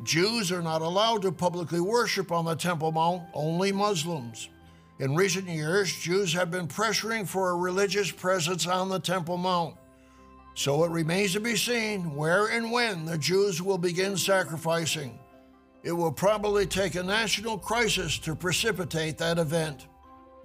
Jews 0.05 0.53
are 0.53 0.61
not 0.61 0.83
allowed 0.83 1.23
to 1.23 1.33
publicly 1.33 1.81
worship 1.81 2.31
on 2.31 2.45
the 2.45 2.55
Temple 2.55 2.92
Mount, 2.92 3.23
only 3.33 3.73
Muslims. 3.73 4.51
In 4.99 5.14
recent 5.14 5.49
years, 5.49 5.90
Jews 5.97 6.35
have 6.35 6.51
been 6.51 6.69
pressuring 6.69 7.27
for 7.27 7.51
a 7.51 7.57
religious 7.57 8.11
presence 8.11 8.66
on 8.66 8.90
the 8.90 9.01
Temple 9.01 9.38
Mount. 9.38 9.75
So 10.55 10.85
it 10.85 10.90
remains 10.90 11.33
to 11.33 11.40
be 11.40 11.57
seen 11.57 12.14
where 12.14 12.49
and 12.49 12.71
when 12.71 13.07
the 13.07 13.16
Jews 13.16 13.62
will 13.62 13.79
begin 13.79 14.19
sacrificing. 14.19 15.19
It 15.83 15.92
will 15.92 16.12
probably 16.12 16.66
take 16.66 16.95
a 16.95 17.03
national 17.03 17.57
crisis 17.57 18.19
to 18.19 18.35
precipitate 18.35 19.16
that 19.19 19.38
event. 19.38 19.87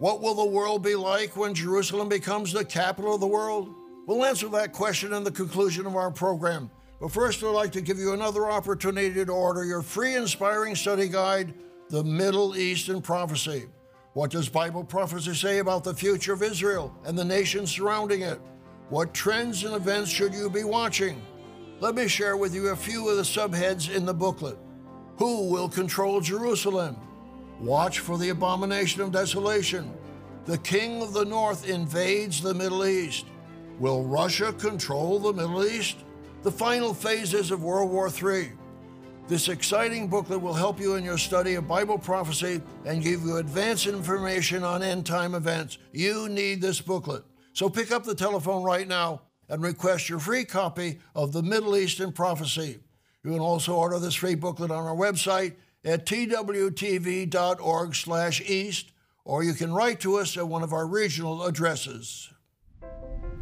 What 0.02 0.20
will 0.20 0.34
the 0.34 0.46
world 0.46 0.82
be 0.82 0.96
like 0.96 1.38
when 1.38 1.54
Jerusalem 1.54 2.10
becomes 2.10 2.52
the 2.52 2.66
capital 2.66 3.14
of 3.14 3.22
the 3.22 3.28
world? 3.28 3.72
We'll 4.08 4.26
answer 4.26 4.50
that 4.50 4.74
question 4.74 5.14
in 5.14 5.24
the 5.24 5.30
conclusion 5.30 5.86
of 5.86 5.96
our 5.96 6.10
program. 6.10 6.72
But 7.00 7.12
first, 7.12 7.44
I'd 7.44 7.50
like 7.50 7.72
to 7.74 7.82
give 7.82 8.00
you 8.00 8.14
another 8.14 8.50
opportunity 8.50 9.24
to 9.24 9.32
order 9.32 9.64
your 9.64 9.84
free 9.84 10.16
inspiring 10.16 10.74
study 10.74 11.08
guide, 11.08 11.54
The 11.90 12.04
Middle 12.04 12.58
East 12.58 12.90
in 12.90 13.00
Prophecy. 13.00 13.68
What 14.14 14.32
does 14.32 14.50
Bible 14.50 14.84
prophecy 14.84 15.36
say 15.36 15.60
about 15.60 15.84
the 15.84 15.94
future 15.94 16.34
of 16.34 16.42
Israel 16.42 16.98
and 17.06 17.16
the 17.16 17.24
nations 17.24 17.70
surrounding 17.70 18.24
it? 18.24 18.42
What 18.90 19.14
trends 19.14 19.66
and 19.66 19.76
events 19.76 20.10
should 20.10 20.34
you 20.34 20.50
be 20.50 20.64
watching? 20.64 21.22
Let 21.80 21.94
me 21.94 22.08
share 22.08 22.38
with 22.38 22.56
you 22.56 22.70
a 22.70 22.76
few 22.76 23.08
of 23.08 23.18
the 23.18 23.22
subheads 23.22 23.96
in 23.96 24.08
the 24.08 24.16
booklet. 24.16 24.58
Who 25.18 25.48
will 25.48 25.70
control 25.70 26.22
Jerusalem? 26.22 26.98
Watch 27.62 28.00
for 28.00 28.18
the 28.18 28.30
abomination 28.30 29.02
of 29.02 29.12
desolation. 29.12 29.94
The 30.46 30.58
king 30.58 31.02
of 31.02 31.14
the 31.14 31.26
north 31.26 31.70
invades 31.70 32.42
the 32.42 32.54
Middle 32.54 32.86
East. 32.86 33.26
Will 33.80 34.04
Russia 34.04 34.52
control 34.52 35.20
the 35.20 35.34
Middle 35.34 35.66
East? 35.66 35.98
the 36.44 36.52
final 36.52 36.94
phases 36.94 37.52
of 37.52 37.64
World 37.64 37.92
War 37.92 38.10
III. 38.10 38.52
This 39.28 39.48
exciting 39.48 40.08
booklet 40.08 40.42
will 40.42 40.54
help 40.54 40.80
you 40.80 40.96
in 40.96 41.04
your 41.04 41.18
study 41.18 41.54
of 41.54 41.68
Bible 41.68 42.00
prophecy 42.00 42.62
and 42.86 43.04
give 43.04 43.22
you 43.22 43.38
advanced 43.38 43.86
information 43.86 44.64
on 44.64 44.82
end 44.82 45.06
time 45.06 45.36
events. 45.36 45.78
You 45.94 46.28
need 46.30 46.62
this 46.62 46.82
booklet. 46.82 47.24
So 47.54 47.70
pick 47.70 47.92
up 47.92 48.04
the 48.04 48.16
telephone 48.16 48.64
right 48.64 48.88
now 48.88 49.22
and 49.50 49.62
request 49.62 50.10
your 50.10 50.20
free 50.20 50.44
copy 50.44 51.00
of 51.16 51.32
the 51.32 51.44
Middle 51.44 51.76
East 51.78 52.00
in 52.00 52.12
Prophecy. 52.12 52.80
You 53.24 53.32
can 53.32 53.40
also 53.40 53.76
order 53.76 54.00
this 54.00 54.16
free 54.16 54.36
booklet 54.36 54.72
on 54.72 54.86
our 54.86 54.96
website 54.96 55.54
at 55.84 56.06
twtv.org/east 56.06 58.92
or 59.24 59.44
you 59.44 59.54
can 59.54 59.72
write 59.74 60.00
to 60.00 60.18
us 60.18 60.36
at 60.38 60.48
one 60.48 60.64
of 60.64 60.74
our 60.74 60.88
regional 60.88 61.44
addresses. 61.44 62.30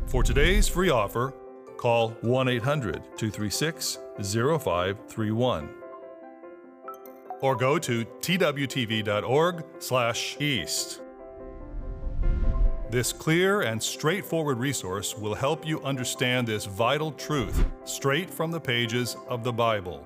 For 0.07 0.23
today's 0.23 0.67
free 0.67 0.89
offer, 0.89 1.33
Call 1.79 2.09
1 2.21 2.47
800 2.49 2.95
236 3.15 3.99
0531 4.21 5.69
or 7.41 7.55
go 7.55 7.79
to 7.79 8.03
twtv.org/east. 8.03 11.01
This 12.89 13.13
clear 13.13 13.61
and 13.61 13.81
straightforward 13.81 14.57
resource 14.57 15.15
will 15.15 15.35
help 15.35 15.65
you 15.65 15.81
understand 15.83 16.47
this 16.47 16.65
vital 16.65 17.13
truth 17.13 17.63
straight 17.85 18.29
from 18.29 18.51
the 18.51 18.59
pages 18.59 19.15
of 19.29 19.45
the 19.45 19.53
Bible. 19.53 20.05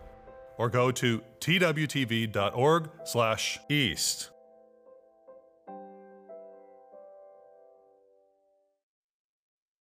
or 0.61 0.69
go 0.69 0.91
to 0.91 1.23
twtv.org/east. 1.39 2.29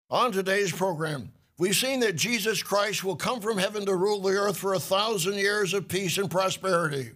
On 0.09 0.31
today's 0.31 0.71
program, 0.71 1.33
we've 1.59 1.75
seen 1.75 1.99
that 1.99 2.15
Jesus 2.15 2.63
Christ 2.63 3.03
will 3.03 3.17
come 3.17 3.41
from 3.41 3.59
heaven 3.59 3.85
to 3.87 3.97
rule 3.97 4.21
the 4.21 4.37
earth 4.37 4.57
for 4.57 4.75
a 4.75 4.79
thousand 4.79 5.35
years 5.35 5.75
of 5.75 5.89
peace 5.89 6.17
and 6.17 6.31
prosperity. 6.31 7.11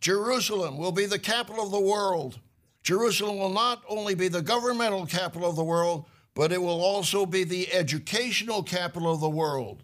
Jerusalem 0.00 0.78
will 0.78 0.90
be 0.90 1.04
the 1.04 1.18
capital 1.18 1.66
of 1.66 1.72
the 1.72 1.78
world. 1.78 2.40
Jerusalem 2.82 3.36
will 3.36 3.52
not 3.52 3.82
only 3.90 4.14
be 4.14 4.28
the 4.28 4.40
governmental 4.40 5.04
capital 5.04 5.50
of 5.50 5.56
the 5.56 5.62
world, 5.62 6.06
but 6.34 6.50
it 6.50 6.62
will 6.62 6.80
also 6.80 7.26
be 7.26 7.44
the 7.44 7.70
educational 7.74 8.62
capital 8.62 9.12
of 9.12 9.20
the 9.20 9.28
world. 9.28 9.82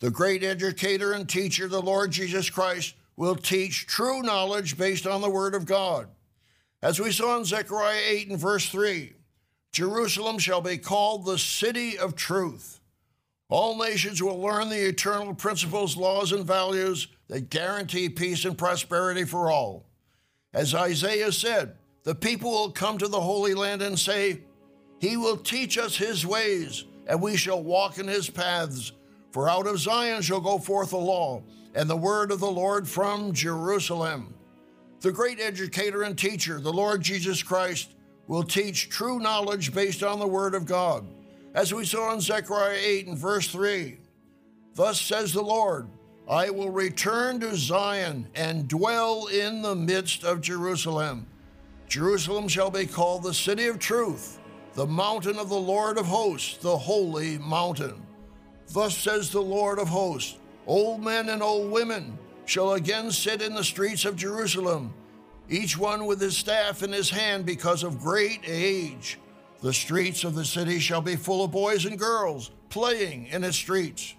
The 0.00 0.10
great 0.10 0.42
educator 0.42 1.12
and 1.12 1.28
teacher, 1.28 1.68
the 1.68 1.80
Lord 1.80 2.10
Jesus 2.10 2.50
Christ, 2.50 2.94
will 3.16 3.36
teach 3.36 3.86
true 3.86 4.22
knowledge 4.22 4.76
based 4.76 5.06
on 5.06 5.20
the 5.20 5.30
Word 5.30 5.54
of 5.54 5.66
God. 5.66 6.08
As 6.82 7.00
we 7.00 7.12
saw 7.12 7.38
in 7.38 7.44
Zechariah 7.44 8.02
8 8.04 8.28
and 8.30 8.38
verse 8.38 8.68
3, 8.68 9.12
Jerusalem 9.72 10.38
shall 10.38 10.60
be 10.60 10.78
called 10.78 11.24
the 11.24 11.38
city 11.38 11.98
of 11.98 12.14
truth. 12.14 12.80
All 13.48 13.78
nations 13.78 14.22
will 14.22 14.40
learn 14.40 14.68
the 14.68 14.88
eternal 14.88 15.34
principles, 15.34 15.96
laws, 15.96 16.32
and 16.32 16.44
values 16.44 17.08
that 17.28 17.50
guarantee 17.50 18.08
peace 18.08 18.44
and 18.44 18.58
prosperity 18.58 19.24
for 19.24 19.50
all. 19.50 19.86
As 20.52 20.74
Isaiah 20.74 21.32
said, 21.32 21.76
the 22.04 22.14
people 22.14 22.50
will 22.50 22.70
come 22.70 22.98
to 22.98 23.08
the 23.08 23.20
Holy 23.20 23.54
Land 23.54 23.82
and 23.82 23.98
say, 23.98 24.40
He 25.00 25.16
will 25.16 25.36
teach 25.36 25.78
us 25.78 25.96
His 25.96 26.26
ways, 26.26 26.84
and 27.06 27.20
we 27.20 27.36
shall 27.36 27.62
walk 27.62 27.98
in 27.98 28.06
His 28.06 28.28
paths. 28.28 28.92
For 29.34 29.50
out 29.50 29.66
of 29.66 29.80
Zion 29.80 30.22
shall 30.22 30.40
go 30.40 30.58
forth 30.58 30.90
the 30.90 30.96
law, 30.96 31.42
and 31.74 31.90
the 31.90 31.96
word 31.96 32.30
of 32.30 32.38
the 32.38 32.48
Lord 32.48 32.88
from 32.88 33.32
Jerusalem. 33.32 34.32
The 35.00 35.10
great 35.10 35.40
educator 35.40 36.04
and 36.04 36.16
teacher, 36.16 36.60
the 36.60 36.72
Lord 36.72 37.02
Jesus 37.02 37.42
Christ, 37.42 37.96
will 38.28 38.44
teach 38.44 38.90
true 38.90 39.18
knowledge 39.18 39.74
based 39.74 40.04
on 40.04 40.20
the 40.20 40.28
Word 40.28 40.54
of 40.54 40.66
God. 40.66 41.04
As 41.52 41.74
we 41.74 41.84
saw 41.84 42.12
in 42.12 42.20
Zechariah 42.20 42.78
8 42.80 43.08
and 43.08 43.18
verse 43.18 43.48
3, 43.48 43.98
Thus 44.74 45.00
says 45.00 45.32
the 45.32 45.42
Lord, 45.42 45.88
I 46.30 46.50
will 46.50 46.70
return 46.70 47.40
to 47.40 47.56
Zion 47.56 48.28
and 48.36 48.68
dwell 48.68 49.26
in 49.26 49.62
the 49.62 49.74
midst 49.74 50.22
of 50.22 50.42
Jerusalem. 50.42 51.26
Jerusalem 51.88 52.46
shall 52.46 52.70
be 52.70 52.86
called 52.86 53.24
the 53.24 53.34
city 53.34 53.66
of 53.66 53.80
truth, 53.80 54.38
the 54.74 54.86
mountain 54.86 55.38
of 55.38 55.48
the 55.48 55.56
Lord 55.56 55.98
of 55.98 56.06
hosts, 56.06 56.56
the 56.58 56.78
holy 56.78 57.36
mountain. 57.38 58.00
Thus 58.72 58.96
says 58.96 59.30
the 59.30 59.42
Lord 59.42 59.78
of 59.78 59.88
hosts, 59.88 60.36
Old 60.66 61.02
men 61.02 61.28
and 61.28 61.42
old 61.42 61.70
women 61.70 62.18
shall 62.46 62.72
again 62.72 63.10
sit 63.10 63.42
in 63.42 63.54
the 63.54 63.64
streets 63.64 64.04
of 64.04 64.16
Jerusalem, 64.16 64.94
each 65.48 65.76
one 65.76 66.06
with 66.06 66.20
his 66.20 66.36
staff 66.36 66.82
in 66.82 66.92
his 66.92 67.10
hand 67.10 67.44
because 67.44 67.82
of 67.82 68.00
great 68.00 68.40
age. 68.46 69.18
The 69.60 69.72
streets 69.72 70.24
of 70.24 70.34
the 70.34 70.44
city 70.44 70.78
shall 70.78 71.02
be 71.02 71.16
full 71.16 71.44
of 71.44 71.50
boys 71.50 71.84
and 71.84 71.98
girls 71.98 72.50
playing 72.70 73.26
in 73.26 73.44
its 73.44 73.56
streets. 73.56 74.14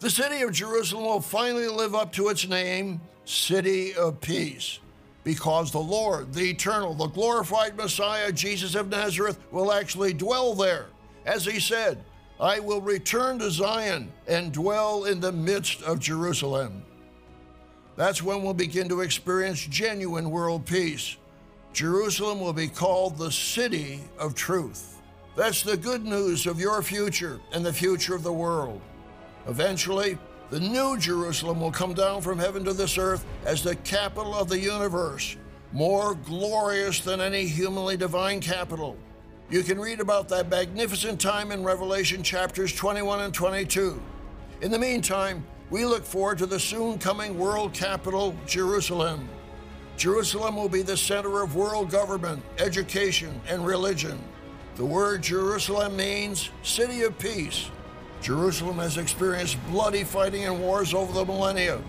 The 0.00 0.10
city 0.10 0.42
of 0.42 0.52
Jerusalem 0.52 1.04
will 1.04 1.20
finally 1.20 1.68
live 1.68 1.94
up 1.94 2.12
to 2.12 2.28
its 2.28 2.46
name, 2.46 3.00
City 3.24 3.94
of 3.94 4.20
Peace, 4.20 4.80
because 5.22 5.70
the 5.70 5.78
Lord, 5.78 6.34
the 6.34 6.50
eternal, 6.50 6.94
the 6.94 7.06
glorified 7.06 7.76
Messiah, 7.76 8.30
Jesus 8.30 8.74
of 8.74 8.90
Nazareth, 8.90 9.38
will 9.50 9.72
actually 9.72 10.12
dwell 10.12 10.54
there. 10.54 10.86
As 11.24 11.46
he 11.46 11.58
said, 11.58 12.04
I 12.44 12.60
will 12.60 12.82
return 12.82 13.38
to 13.38 13.50
Zion 13.50 14.12
and 14.28 14.52
dwell 14.52 15.04
in 15.04 15.18
the 15.18 15.32
midst 15.32 15.82
of 15.82 15.98
Jerusalem. 15.98 16.82
That's 17.96 18.22
when 18.22 18.42
we'll 18.42 18.52
begin 18.52 18.86
to 18.90 19.00
experience 19.00 19.66
genuine 19.66 20.30
world 20.30 20.66
peace. 20.66 21.16
Jerusalem 21.72 22.42
will 22.42 22.52
be 22.52 22.68
called 22.68 23.16
the 23.16 23.32
city 23.32 24.02
of 24.18 24.34
truth. 24.34 25.00
That's 25.36 25.62
the 25.62 25.78
good 25.78 26.04
news 26.04 26.46
of 26.46 26.60
your 26.60 26.82
future 26.82 27.40
and 27.54 27.64
the 27.64 27.72
future 27.72 28.14
of 28.14 28.22
the 28.22 28.32
world. 28.34 28.82
Eventually, 29.48 30.18
the 30.50 30.60
new 30.60 30.98
Jerusalem 30.98 31.62
will 31.62 31.72
come 31.72 31.94
down 31.94 32.20
from 32.20 32.38
heaven 32.38 32.62
to 32.64 32.74
this 32.74 32.98
earth 32.98 33.24
as 33.46 33.62
the 33.62 33.76
capital 33.76 34.34
of 34.34 34.50
the 34.50 34.60
universe, 34.60 35.38
more 35.72 36.14
glorious 36.14 37.00
than 37.00 37.22
any 37.22 37.46
humanly 37.46 37.96
divine 37.96 38.40
capital. 38.40 38.98
You 39.50 39.62
can 39.62 39.78
read 39.78 40.00
about 40.00 40.28
that 40.30 40.48
magnificent 40.48 41.20
time 41.20 41.52
in 41.52 41.62
Revelation 41.62 42.22
chapters 42.22 42.72
21 42.72 43.20
and 43.20 43.34
22. 43.34 44.00
In 44.62 44.70
the 44.70 44.78
meantime, 44.78 45.44
we 45.68 45.84
look 45.84 46.02
forward 46.02 46.38
to 46.38 46.46
the 46.46 46.58
soon 46.58 46.98
coming 46.98 47.38
world 47.38 47.74
capital, 47.74 48.34
Jerusalem. 48.46 49.28
Jerusalem 49.98 50.56
will 50.56 50.70
be 50.70 50.80
the 50.80 50.96
center 50.96 51.42
of 51.42 51.56
world 51.56 51.90
government, 51.90 52.42
education, 52.58 53.38
and 53.46 53.66
religion. 53.66 54.18
The 54.76 54.84
word 54.84 55.22
Jerusalem 55.22 55.94
means 55.94 56.48
city 56.62 57.02
of 57.02 57.18
peace. 57.18 57.70
Jerusalem 58.22 58.78
has 58.78 58.96
experienced 58.96 59.58
bloody 59.68 60.04
fighting 60.04 60.46
and 60.46 60.58
wars 60.58 60.94
over 60.94 61.12
the 61.12 61.24
millennia. 61.24 61.82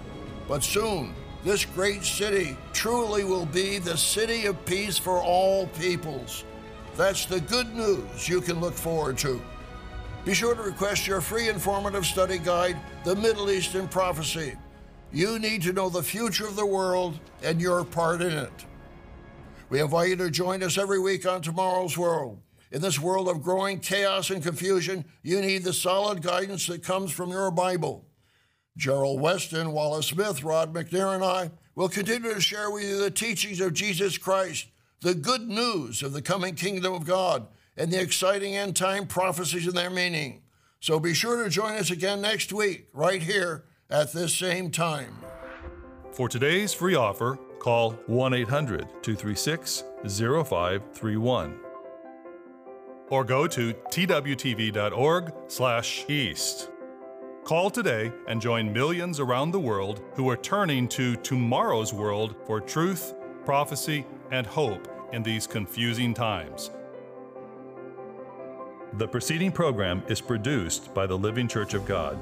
But 0.50 0.62
soon, 0.62 1.16
this 1.46 1.64
great 1.64 2.04
city 2.04 2.58
truly 2.74 3.24
will 3.24 3.46
be 3.46 3.80
the 3.80 3.98
city 3.98 4.46
of 4.46 4.66
peace 4.66 4.98
for 4.98 5.22
all 5.22 5.68
peoples. 5.68 6.44
That's 6.96 7.26
the 7.26 7.42
good 7.42 7.76
news 7.76 8.30
you 8.30 8.40
can 8.40 8.62
look 8.62 8.74
forward 8.74 9.18
to. 9.18 9.42
Be 10.24 10.34
sure 10.34 10.56
to 10.56 10.62
request 10.62 11.06
your 11.06 11.20
free 11.20 11.50
informative 11.50 12.06
study 12.06 12.38
guide, 12.38 12.78
The 13.04 13.18
Middle 13.18 13.52
East 13.52 13.76
in 13.76 13.90
Prophecy. 13.90 14.56
You 15.12 15.38
need 15.38 15.62
to 15.64 15.74
know 15.74 15.90
the 15.90 16.02
future 16.02 16.48
of 16.48 16.56
the 16.56 16.66
world 16.66 17.20
and 17.44 17.60
your 17.60 17.84
part 17.84 18.22
in 18.22 18.32
it. 18.32 18.66
We 19.70 19.82
invite 19.82 20.10
you 20.10 20.16
to 20.18 20.32
join 20.32 20.64
us 20.64 20.78
every 20.78 21.00
week 21.00 21.28
on 21.28 21.42
Tomorrow's 21.42 21.98
World. 21.98 22.40
In 22.72 22.82
this 22.82 23.00
world 23.00 23.28
of 23.28 23.44
growing 23.44 23.80
chaos 23.80 24.30
and 24.30 24.42
confusion, 24.42 25.04
you 25.22 25.42
need 25.42 25.64
the 25.64 25.74
solid 25.74 26.22
guidance 26.22 26.66
that 26.68 26.82
comes 26.82 27.12
from 27.12 27.30
your 27.30 27.52
Bible. 27.52 28.06
Gerald 28.78 29.20
Weston, 29.20 29.74
Wallace 29.74 30.08
Smith, 30.08 30.44
Rod 30.44 30.74
McNair, 30.74 31.14
and 31.14 31.24
I 31.24 31.52
will 31.76 31.90
continue 31.90 32.34
to 32.34 32.42
share 32.42 32.72
with 32.72 32.84
you 32.84 32.98
the 32.98 33.12
teachings 33.12 33.60
of 33.60 33.74
Jesus 33.74 34.18
Christ 34.18 34.68
the 35.06 35.14
good 35.14 35.48
news 35.48 36.02
of 36.02 36.14
the 36.14 36.22
coming 36.22 36.56
kingdom 36.56 36.92
of 36.92 37.06
God 37.06 37.46
and 37.78 37.92
the 37.92 38.02
exciting 38.02 38.56
end 38.56 38.76
time 38.76 39.06
prophecies 39.06 39.68
and 39.68 39.78
their 39.78 39.92
meaning. 39.92 40.42
So 40.80 41.00
be 41.00 41.14
sure 41.14 41.44
to 41.44 41.50
join 41.50 41.74
us 41.74 41.92
again 41.92 42.22
next 42.22 42.52
week, 42.52 42.88
right 42.92 43.22
here 43.22 43.66
at 43.88 44.14
this 44.14 44.34
same 44.34 44.72
time. 44.72 45.16
For 46.12 46.28
today's 46.28 46.74
free 46.74 46.96
offer, 46.96 47.38
call 47.60 47.92
1 48.08 48.34
800 48.34 48.88
236 49.04 49.84
0531 50.08 51.60
or 53.10 53.24
go 53.24 53.46
to 53.46 53.74
twtv.org/east. 53.74 56.70
Call 57.44 57.70
today 57.70 58.12
and 58.28 58.42
join 58.42 58.74
millions 58.74 59.20
around 59.20 59.52
the 59.52 59.60
world 59.60 60.02
who 60.16 60.28
are 60.28 60.38
turning 60.38 60.88
to 60.88 61.16
tomorrow's 61.18 61.94
world 61.94 62.36
for 62.48 62.60
truth, 62.60 63.14
prophecy, 63.46 64.04
and 64.32 64.48
hope 64.48 64.95
in 65.12 65.24
these 65.24 65.48
confusing 65.48 66.14
times. 66.14 66.72
The 68.94 69.08
preceding 69.08 69.52
program 69.52 70.04
is 70.08 70.22
produced 70.22 70.94
by 70.94 71.06
the 71.06 71.18
Living 71.18 71.48
Church 71.48 71.74
of 71.74 71.86
God. 71.86 72.18